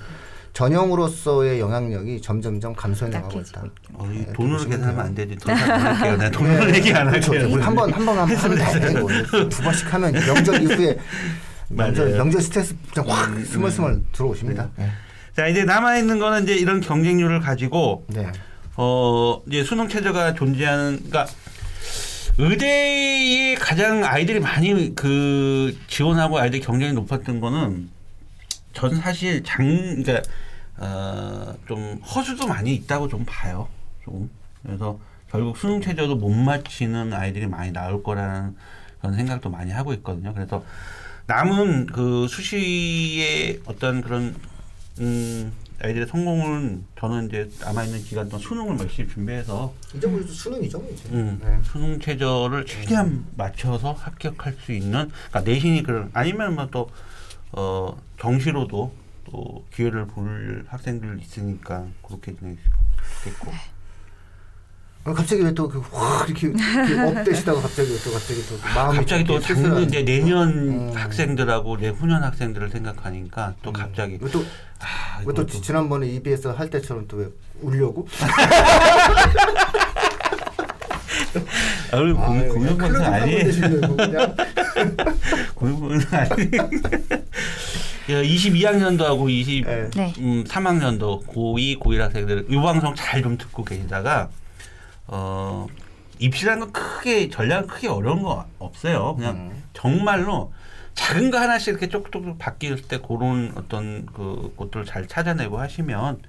전형으로서의 0.55 1.59
영향력이 1.59 2.23
점점점 2.23 2.75
감소해 2.75 3.11
나가고 3.11 3.41
있다. 3.41 3.65
어, 3.95 4.09
이 4.13 4.19
네, 4.19 4.33
돈으로 4.33 4.65
계산하면. 4.65 5.01
안 5.01 5.15
되지. 5.15 5.37
돈 5.37 5.53
할게요. 5.53 6.17
내가 6.17 6.31
돈으로 6.31 6.75
얘기 6.75 6.93
안 6.95 7.11
그렇죠. 7.11 7.33
할게요. 7.33 7.51
우리 7.53 7.61
한번 7.63 7.93
한번 7.93 8.19
하면 8.19 8.39
두 9.51 9.63
번씩 9.63 9.93
하면 9.93 10.13
명절 10.13 10.63
이후에 10.63 10.97
명절 11.69 12.07
맞아요. 12.07 12.19
명절 12.23 12.41
스트레스 12.41 12.77
그냥 12.93 13.11
확 13.11 13.37
스멀스멀 13.47 14.01
들어오십니다. 14.13 14.71
네. 14.77 14.89
자 15.37 15.49
이제 15.49 15.65
남아 15.65 15.99
있는 15.99 16.21
거는 16.21 16.45
이제 16.45 16.55
이런 16.55 16.81
경쟁률을 16.81 17.41
가지고 17.41 18.05
네. 18.07 18.31
어 18.77 19.43
이제 19.49 19.65
수능 19.65 19.89
체제가 19.89 20.35
존재하는 20.35 20.99
그러니까 20.99 21.27
의대에 22.39 23.57
가장 23.57 24.05
아이들이 24.05 24.39
많이 24.39 24.95
그 24.95 25.77
지원하고 25.89 26.39
아이들 26.39 26.61
경쟁이 26.61 26.93
높았던 26.93 27.41
거는 27.41 27.89
전 28.75 28.95
사실 28.97 29.43
장 29.45 29.65
그러니까 30.03 30.23
어 30.79 31.55
좀 31.67 32.01
허수도 32.03 32.47
많이 32.47 32.75
있다고 32.75 33.09
좀 33.09 33.25
봐요. 33.27 33.69
좀 34.05 34.29
그래서 34.63 34.99
결국 35.31 35.57
수능 35.57 35.81
체제도 35.81 36.15
못 36.17 36.31
맞히는 36.31 37.13
아이들이 37.13 37.47
많이 37.47 37.73
나올 37.73 38.03
거라는 38.03 38.57
그런 39.01 39.15
생각도 39.15 39.51
많이 39.51 39.73
하고 39.73 39.93
있거든요. 39.95 40.33
그래서 40.35 40.65
남은 41.27 41.87
그 41.87 42.27
수시의 42.29 43.61
어떤 43.65 44.03
그런 44.03 44.35
음 45.01 45.53
아이들의 45.83 46.07
성공은 46.07 46.85
저는 46.99 47.27
이제 47.29 47.51
남아 47.61 47.85
있는 47.85 48.03
기간 48.05 48.29
동안 48.29 48.47
수능을 48.47 48.79
열심히 48.79 49.09
준비해서 49.09 49.75
이제 49.95 50.07
뭐 50.07 50.23
수능이죠, 50.23 50.79
뭐 50.79 50.91
이제. 50.93 51.09
음, 51.11 51.41
네. 51.43 51.59
수능 51.65 51.99
최저를 51.99 52.65
최대한 52.67 53.27
맞춰서 53.37 53.93
합격할 53.93 54.55
수 54.65 54.73
있는 54.73 55.09
그러니까 55.31 55.41
내신이 55.41 55.83
그런 55.83 56.11
아니면 56.13 56.55
뭐 56.55 56.65
뭐또 56.65 56.91
어 57.57 57.97
정시로도 58.21 58.93
또 59.31 59.65
기회를 59.75 60.07
볼 60.07 60.65
학생들 60.69 61.19
있으니까 61.21 61.85
그렇게 62.07 62.35
지내겠고 62.35 63.53
어, 65.07 65.13
갑자기 65.13 65.43
왜 65.43 65.63
또 65.63 65.83
그 65.83 66.04
확 66.04 66.31
이렇게, 66.31 66.47
이렇게 66.49 67.19
up되시다가 67.21 67.61
갑자기 67.61 67.91
또 68.03 68.13
갑자기 68.13 68.41
또 68.49 68.57
마음이 68.75 68.97
갑자기 68.99 69.25
또 69.25 69.39
작년 69.39 69.83
이제 69.83 70.03
내년 70.03 70.49
음. 70.49 70.93
학생들하고 70.97 71.77
내후년 71.77 72.23
학생들을 72.25 72.71
생각하니까 72.71 73.55
또 73.63 73.71
갑자기 73.73 74.19
왜 74.21 74.31
또, 74.31 74.43
아, 74.81 75.23
또 75.23 75.35
또- 75.35 75.47
지난번에 75.47 76.07
EBS 76.09 76.49
할 76.49 76.71
때처럼 76.71 77.07
또 77.07 77.19
왜 77.19 77.29
울려고? 77.61 78.09
아, 81.93 81.97
우리 81.99 82.15
방송 82.15 82.77
close 82.79 83.03
아니에요. 83.03 83.39
한번 83.39 83.45
되시려고 83.45 83.97
그냥. 83.97 84.37
공부는 85.55 86.01
아니. 86.11 86.51
22학년도하고 88.09 89.31
20 89.31 89.65
네. 89.67 89.91
네. 89.91 90.13
음, 90.19 90.45
3학년도 90.45 91.27
고2, 91.27 91.79
고1 91.81 91.99
학생들 91.99 92.47
이 92.51 92.57
방송 92.57 92.95
잘 92.95 93.23
좀 93.23 93.39
듣고 93.39 93.65
계시다가 93.65 94.29
어 95.07 95.67
입시라는 96.19 96.61
건 96.61 96.73
크게 96.73 97.31
전략 97.31 97.67
크게 97.67 97.89
어려운 97.89 98.23
거 98.23 98.45
없어요. 98.59 99.17
그냥 99.17 99.35
음. 99.37 99.63
정말로 99.73 100.53
작은 100.95 101.31
거 101.31 101.39
하나씩 101.39 101.69
이렇게 101.69 101.89
쪽쪽 101.89 102.39
바뀔 102.39 102.83
때 102.83 102.99
그런 102.99 103.53
어떤 103.57 104.07
그 104.07 104.53
것들을 104.57 104.85
잘 104.85 105.07
찾아내고 105.09 105.59
하시면 105.59 106.21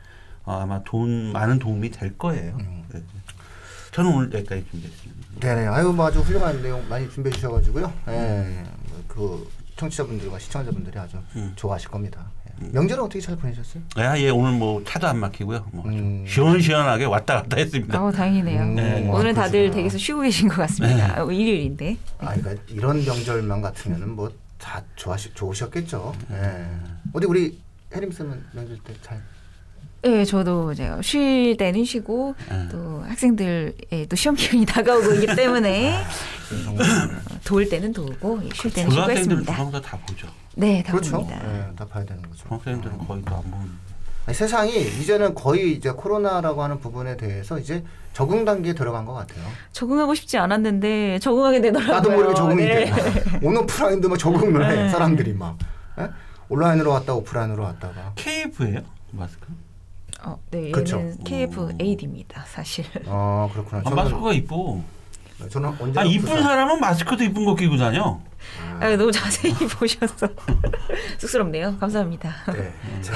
어, 0.45 0.59
아마 0.61 0.81
돈 0.83 1.31
많은 1.33 1.59
도움이 1.59 1.91
될 1.91 2.17
거예요. 2.17 2.55
음. 2.59 2.83
네. 2.93 3.01
저는 3.91 4.11
오늘 4.13 4.33
여기까지 4.33 4.65
준비했습니다. 4.71 5.39
네네. 5.39 5.67
아유, 5.67 5.91
뭐 5.93 6.05
아주 6.07 6.19
훌륭한 6.19 6.61
내용 6.61 6.87
많이 6.89 7.09
준비해 7.09 7.33
주셔가지고요. 7.35 7.91
예, 8.09 8.63
그 9.07 9.47
청취자분들과 9.75 10.39
시청자분들이 10.39 10.97
아주 10.99 11.17
음. 11.35 11.53
좋아하실 11.55 11.89
겁니다. 11.89 12.25
예. 12.61 12.67
명절은 12.69 13.03
어떻게 13.03 13.19
잘 13.19 13.35
보내셨어요? 13.35 13.83
아, 13.95 14.17
예, 14.19 14.29
오늘 14.29 14.53
뭐 14.53 14.81
차도 14.85 15.07
안 15.07 15.19
막히고요. 15.19 15.67
뭐 15.73 15.85
음. 15.85 16.25
시원시원하게 16.27 17.05
왔다 17.05 17.41
갔다 17.41 17.57
했습니다. 17.57 18.01
어, 18.01 18.11
다행이네요. 18.11 18.61
음, 18.61 18.75
네. 18.75 19.07
오늘은 19.09 19.33
다들 19.33 19.51
그러시구나. 19.59 19.75
댁에서 19.75 19.97
쉬고 19.97 20.21
계신 20.21 20.47
것 20.47 20.55
같습니다. 20.57 21.23
어, 21.23 21.31
일요일인데. 21.31 21.97
아, 22.19 22.33
그러니까 22.35 22.63
이런 22.69 23.03
명절만 23.05 23.61
같으면은 23.61 24.11
뭐 24.15 24.31
다 24.57 24.81
좋아시 24.95 25.31
좋으셨겠죠. 25.35 26.15
예. 26.31 26.65
어디 27.13 27.27
우리 27.27 27.59
혜림 27.93 28.11
쌤은 28.11 28.45
명절 28.53 28.79
때 28.79 28.93
잘. 29.03 29.21
네, 30.05 30.23
저도 30.23 30.71
제가 30.75 31.01
쉴 31.01 31.57
때는 31.57 31.83
쉬고 31.83 32.35
네. 32.47 32.67
또 32.71 33.03
학생들의 33.07 33.73
또 34.07 34.15
시험 34.15 34.35
기간이 34.35 34.63
다가오고 34.67 35.13
있기 35.15 35.35
때문에 35.35 35.95
정말. 36.63 36.85
도울 37.43 37.67
때는 37.67 37.91
도우고 37.91 38.41
쉴 38.53 38.71
때는 38.71 38.91
쉬고 38.91 39.09
했습니다. 39.09 39.51
주방사 39.51 39.81
다 39.81 39.97
보죠. 40.07 40.27
네, 40.55 40.83
다 40.83 40.91
그렇죠. 40.91 41.17
봅니다. 41.17 41.41
예, 41.43 41.75
다 41.75 41.85
봐야 41.85 42.05
되는 42.05 42.21
거죠. 42.21 42.47
중학생들은 42.47 42.99
거의 42.99 43.23
또안 43.23 43.41
보는. 43.41 43.67
아니, 44.27 44.35
세상이 44.35 44.79
이제는 45.01 45.33
거의 45.33 45.73
이제 45.73 45.89
코로나라고 45.89 46.61
하는 46.61 46.79
부분에 46.79 47.17
대해서 47.17 47.57
이제 47.57 47.83
적응 48.13 48.45
단계에 48.45 48.73
들어간 48.73 49.05
것 49.05 49.13
같아요. 49.13 49.43
적응하고 49.71 50.13
싶지 50.13 50.37
않았는데 50.37 51.17
적응하게 51.17 51.61
되더라고요. 51.61 51.95
나도 51.95 52.11
모르게 52.11 52.33
적응이 52.35 52.55
네. 52.63 52.85
돼. 52.85 53.39
온오프라인도 53.41 54.07
막 54.09 54.17
적응을 54.19 54.69
해 54.69 54.83
네. 54.83 54.89
사람들이 54.89 55.33
막 55.33 55.57
예? 55.99 56.09
온라인으로 56.49 56.91
왔다 56.91 57.15
오프라인으로 57.15 57.63
왔다가 57.63 58.13
KF예요 58.15 58.81
마스크? 59.11 59.47
어, 60.25 60.39
네, 60.51 60.59
얘는 60.59 60.71
그쵸. 60.71 60.99
KF8입니다, 61.23 62.43
사실. 62.47 62.85
아 63.07 63.47
그렇구나. 63.53 63.81
아, 63.85 63.89
마스크가 63.89 64.33
이뻐. 64.33 64.81
저는 65.49 65.75
언제 65.79 65.99
아 65.99 66.03
이쁜 66.03 66.41
사람은 66.41 66.79
마스크도 66.79 67.23
이쁜 67.23 67.45
거 67.45 67.55
끼고 67.55 67.77
다녀. 67.77 68.19
아, 68.79 68.95
너무 68.95 69.11
자세히 69.11 69.53
보셔서 69.67 70.27
쑥스럽네요. 71.19 71.77
감사합니다. 71.79 72.31
네. 72.53 72.73
자, 73.01 73.13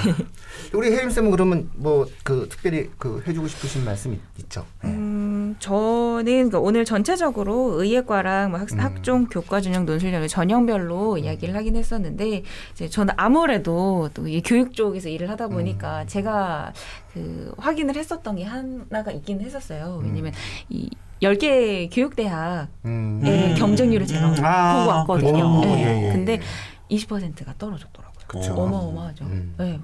우리 0.73 0.91
혜림 0.91 1.09
쌤은 1.09 1.31
그러면 1.31 1.69
뭐 1.75 2.07
그 2.23 2.47
특별히 2.49 2.89
그 2.97 3.23
해주고 3.25 3.47
싶으신 3.47 3.85
말씀 3.85 4.13
있, 4.13 4.19
있죠? 4.39 4.65
네. 4.83 4.89
음, 4.89 5.38
저는 5.59 6.23
그러니까 6.25 6.59
오늘 6.59 6.85
전체적으로 6.85 7.81
의예과랑 7.81 8.51
뭐 8.51 8.59
학, 8.59 8.71
음. 8.73 8.79
학종 8.79 9.25
교과 9.27 9.61
전형 9.61 9.85
논술형을 9.85 10.27
전형별로 10.27 11.17
이야기를 11.17 11.55
하긴 11.55 11.75
했었는데 11.75 12.43
이제 12.73 12.87
저는 12.89 13.13
아무래도 13.17 14.09
또 14.13 14.27
이 14.29 14.41
교육 14.41 14.73
쪽에서 14.73 15.09
일을 15.09 15.29
하다 15.29 15.45
음. 15.47 15.51
보니까 15.51 16.05
제가 16.05 16.71
그 17.13 17.51
확인을 17.57 17.95
했었던 17.95 18.35
게 18.35 18.43
하나가 18.43 19.11
있긴 19.11 19.41
했었어요. 19.41 19.99
왜냐면 20.03 20.31
이 20.69 20.89
10개 21.21 21.89
교육대학의 21.91 22.67
음. 22.85 23.21
음. 23.23 23.55
경쟁률을 23.57 24.05
제가 24.05 24.27
음. 24.29 24.35
아, 24.43 24.73
보고 24.79 24.89
왔거든요. 24.97 25.59
그쵸. 25.61 25.61
네. 25.61 25.83
예, 25.83 26.07
예, 26.07 26.11
근데 26.11 26.33
예. 26.33 26.95
20%가 26.95 27.53
떨어졌더라고요. 27.57 28.08
그쵸. 28.29 28.53
어마어마하죠. 28.53 29.25
음. 29.25 29.55
네. 29.57 29.79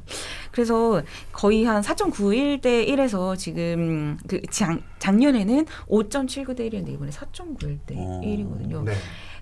그래서 0.51 1.01
거의 1.31 1.65
한 1.65 1.81
4.91 1.81 2.61
대 2.61 2.85
1에서 2.85 3.35
지금 3.37 4.17
그 4.27 4.39
작, 4.51 4.79
작년에는 4.99 5.65
5.79 5.89 6.55
대 6.55 6.69
1이었는데 6.69 6.89
이번에 6.93 7.11
4.91 7.11 7.79
대 7.87 7.95
어. 7.97 8.21
1이거든요. 8.23 8.83
네. 8.83 8.93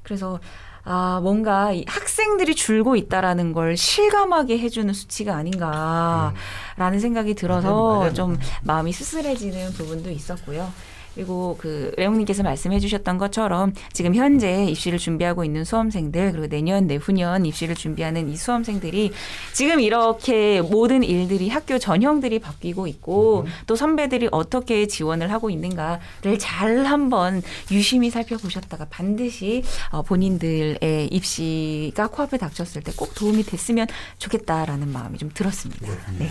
그래서 0.04 0.40
아 0.86 1.20
뭔가 1.22 1.74
이 1.74 1.84
학생들이 1.88 2.56
줄고 2.56 2.96
있다라는 2.96 3.52
걸 3.54 3.76
실감하게 3.76 4.58
해주는 4.60 4.94
수치가 4.94 5.36
아닌가라는 5.36 7.00
생각이 7.00 7.34
들어서 7.36 7.68
맞아요, 7.74 8.00
맞아요. 8.00 8.14
좀 8.14 8.40
마음이 8.64 8.92
쓸쓸해지는 8.94 9.74
부분도 9.74 10.12
있었고요. 10.12 10.72
그리고 11.14 11.58
그 11.60 11.92
레옹님께서 11.98 12.42
말씀해 12.44 12.80
주셨던 12.80 13.18
것처럼 13.18 13.74
지금 13.92 14.16
현재 14.16 14.66
입시를 14.66 14.98
준비하고 14.98 15.44
있는 15.44 15.64
수험생들 15.64 16.32
그리고 16.32 16.48
내년 16.48 16.88
내후년 16.88 17.46
입시를 17.46 17.76
준비하는 17.76 18.30
이 18.30 18.38
수험생들이 18.38 19.12
지금 19.54 19.80
이렇게 19.80 20.62
모든 20.62 21.04
일들이 21.04 21.50
학교 21.50 21.78
전형들이 21.78 22.40
바뀌고 22.40 22.88
있고 22.88 23.46
또 23.68 23.76
선배들이 23.76 24.30
어떻게 24.32 24.88
지원을 24.88 25.32
하고 25.32 25.50
있는가를 25.50 26.40
잘 26.40 26.86
한번 26.86 27.42
유심히 27.70 28.10
살펴보셨다가 28.10 28.86
반드시 28.90 29.64
어, 29.92 30.02
본인들의 30.02 31.10
입시가 31.12 32.08
코앞에 32.08 32.38
닥쳤을 32.38 32.82
때 32.82 32.94
꼭 32.96 33.16
도움이 33.16 33.44
됐으면 33.44 33.88
좋겠다라는 34.20 34.92
마음이 34.92 35.18
좀 35.18 35.30
들었습니다. 35.34 35.88
네. 36.20 36.30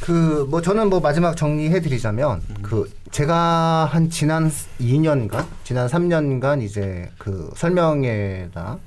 그 0.00 0.46
뭐 0.48 0.60
저는 0.62 0.88
뭐 0.90 1.00
마지막 1.00 1.36
정리해 1.36 1.80
드리자면 1.80 2.40
그 2.62 2.90
제가 3.10 3.86
한 3.90 4.10
지난 4.10 4.48
2년간 4.80 5.44
지난 5.64 5.88
3년간 5.88 6.62
이제 6.62 7.10
그 7.18 7.50
설명회나 7.56 8.78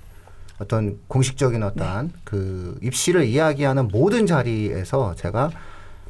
어떤 0.59 0.99
공식적인 1.07 1.63
어떠한 1.63 2.11
그 2.23 2.77
입시를 2.81 3.25
이야기하는 3.25 3.87
모든 3.89 4.25
자리에서 4.25 5.15
제가 5.15 5.51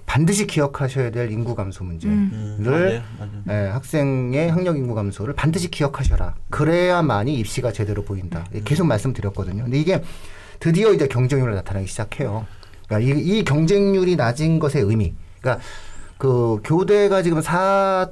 반드시 0.06 0.48
기억하셔야 0.48 1.12
될 1.12 1.32
인구 1.32 1.54
감소 1.56 1.84
문제를 1.84 2.16
음, 2.16 2.58
맞아요, 2.66 3.02
맞아요. 3.20 3.44
예, 3.68 3.70
학생의 3.70 4.50
학력 4.52 4.76
인구 4.78 4.96
감소를 4.96 5.36
반드시 5.36 5.70
기억하셔라. 5.70 6.34
그래야만이 6.50 7.36
입시가 7.36 7.72
제대로 7.72 8.04
보인다. 8.04 8.44
계속 8.66 8.88
말씀드렸거든요. 8.88 9.64
근데 9.66 9.78
이게 9.80 10.02
드디어 10.60 10.94
이제 10.94 11.08
경쟁률이 11.08 11.54
나타나기 11.54 11.86
시작해요. 11.86 12.48
그러니까 12.90 13.00
이, 13.00 13.20
이 13.22 13.44
경쟁률이 13.44 14.16
낮은 14.16 14.60
것의 14.60 14.84
의미. 14.84 15.14
그러니까 15.40 15.64
그 16.18 16.60
교대가 16.66 17.22
지금 17.22 17.42
4 17.42 18.10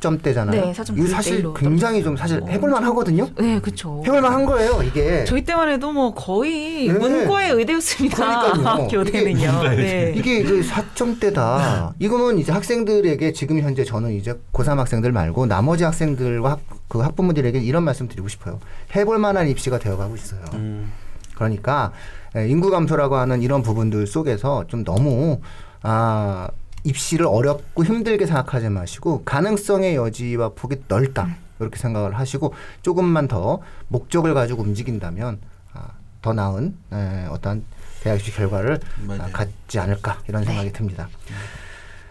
점대잖아요. 0.00 0.60
네, 0.60 0.72
4.9 0.72 0.98
이거 0.98 1.08
사실 1.08 1.54
굉장히 1.56 2.02
좀 2.02 2.14
사실 2.16 2.42
해볼만 2.46 2.84
하거든요. 2.84 3.26
네, 3.38 3.58
그렇죠. 3.58 4.02
해볼만 4.04 4.32
한 4.32 4.44
거예요, 4.44 4.82
이게. 4.82 5.24
저희 5.24 5.42
때만 5.42 5.70
해도 5.70 5.92
뭐 5.92 6.12
거의 6.12 6.88
네. 6.88 6.92
문과의 6.92 7.52
의대였습니다. 7.52 8.52
그러니까요. 8.52 8.88
교대는요. 8.88 9.62
네. 9.76 10.12
이게 10.14 10.42
그 10.42 10.60
4점대다. 10.60 11.94
이거는 11.98 12.38
이제 12.38 12.52
학생들에게 12.52 13.32
지금 13.32 13.60
현재 13.60 13.82
저는 13.82 14.12
이제 14.12 14.38
고3 14.52 14.76
학생들 14.76 15.10
말고 15.10 15.46
나머지 15.46 15.84
학생들과 15.84 16.50
학, 16.50 16.60
그 16.88 16.98
학부모들에게 16.98 17.58
이런 17.60 17.82
말씀 17.82 18.06
드리고 18.06 18.28
싶어요. 18.28 18.60
해볼 18.94 19.18
만한 19.18 19.48
입시가 19.48 19.78
되어가고 19.78 20.16
있어요. 20.16 20.40
음. 20.52 20.92
그러니까 21.34 21.92
예, 21.92 22.23
인구 22.36 22.70
감소라고 22.70 23.16
하는 23.16 23.42
이런 23.42 23.62
부분들 23.62 24.06
속에서 24.06 24.66
좀 24.66 24.84
너무 24.84 25.40
아 25.82 26.48
입시를 26.82 27.26
어렵고 27.26 27.84
힘들게 27.84 28.26
생각하지 28.26 28.68
마시고 28.68 29.24
가능성의 29.24 29.96
여지와 29.96 30.50
폭이 30.50 30.76
넓다 30.88 31.36
이렇게 31.60 31.78
생각을 31.78 32.18
하시고 32.18 32.54
조금만 32.82 33.28
더 33.28 33.60
목적을 33.88 34.34
가지고 34.34 34.62
움직인다면 34.62 35.38
아, 35.72 35.88
더 36.20 36.32
나은 36.32 36.76
에, 36.92 37.26
어떤 37.30 37.64
대학 38.02 38.18
입시 38.18 38.32
결과를 38.32 38.80
아, 38.82 39.04
맞아요. 39.06 39.32
갖지 39.32 39.78
않을까 39.78 40.18
이런 40.28 40.44
생각이 40.44 40.72
듭니다. 40.72 41.08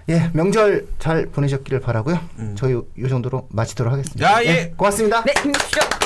예, 0.09 0.29
명절 0.33 0.87
잘 0.99 1.27
보내셨기를 1.27 1.79
바라고요. 1.79 2.19
음. 2.39 2.55
저희 2.57 2.73
요 2.73 3.07
정도로 3.09 3.47
마치도록 3.51 3.93
하겠습니다. 3.93 4.25
야, 4.25 4.43
예. 4.43 4.73
고맙습니다. 4.75 5.23
네, 5.23 5.33
힘내십시오. 5.41 6.02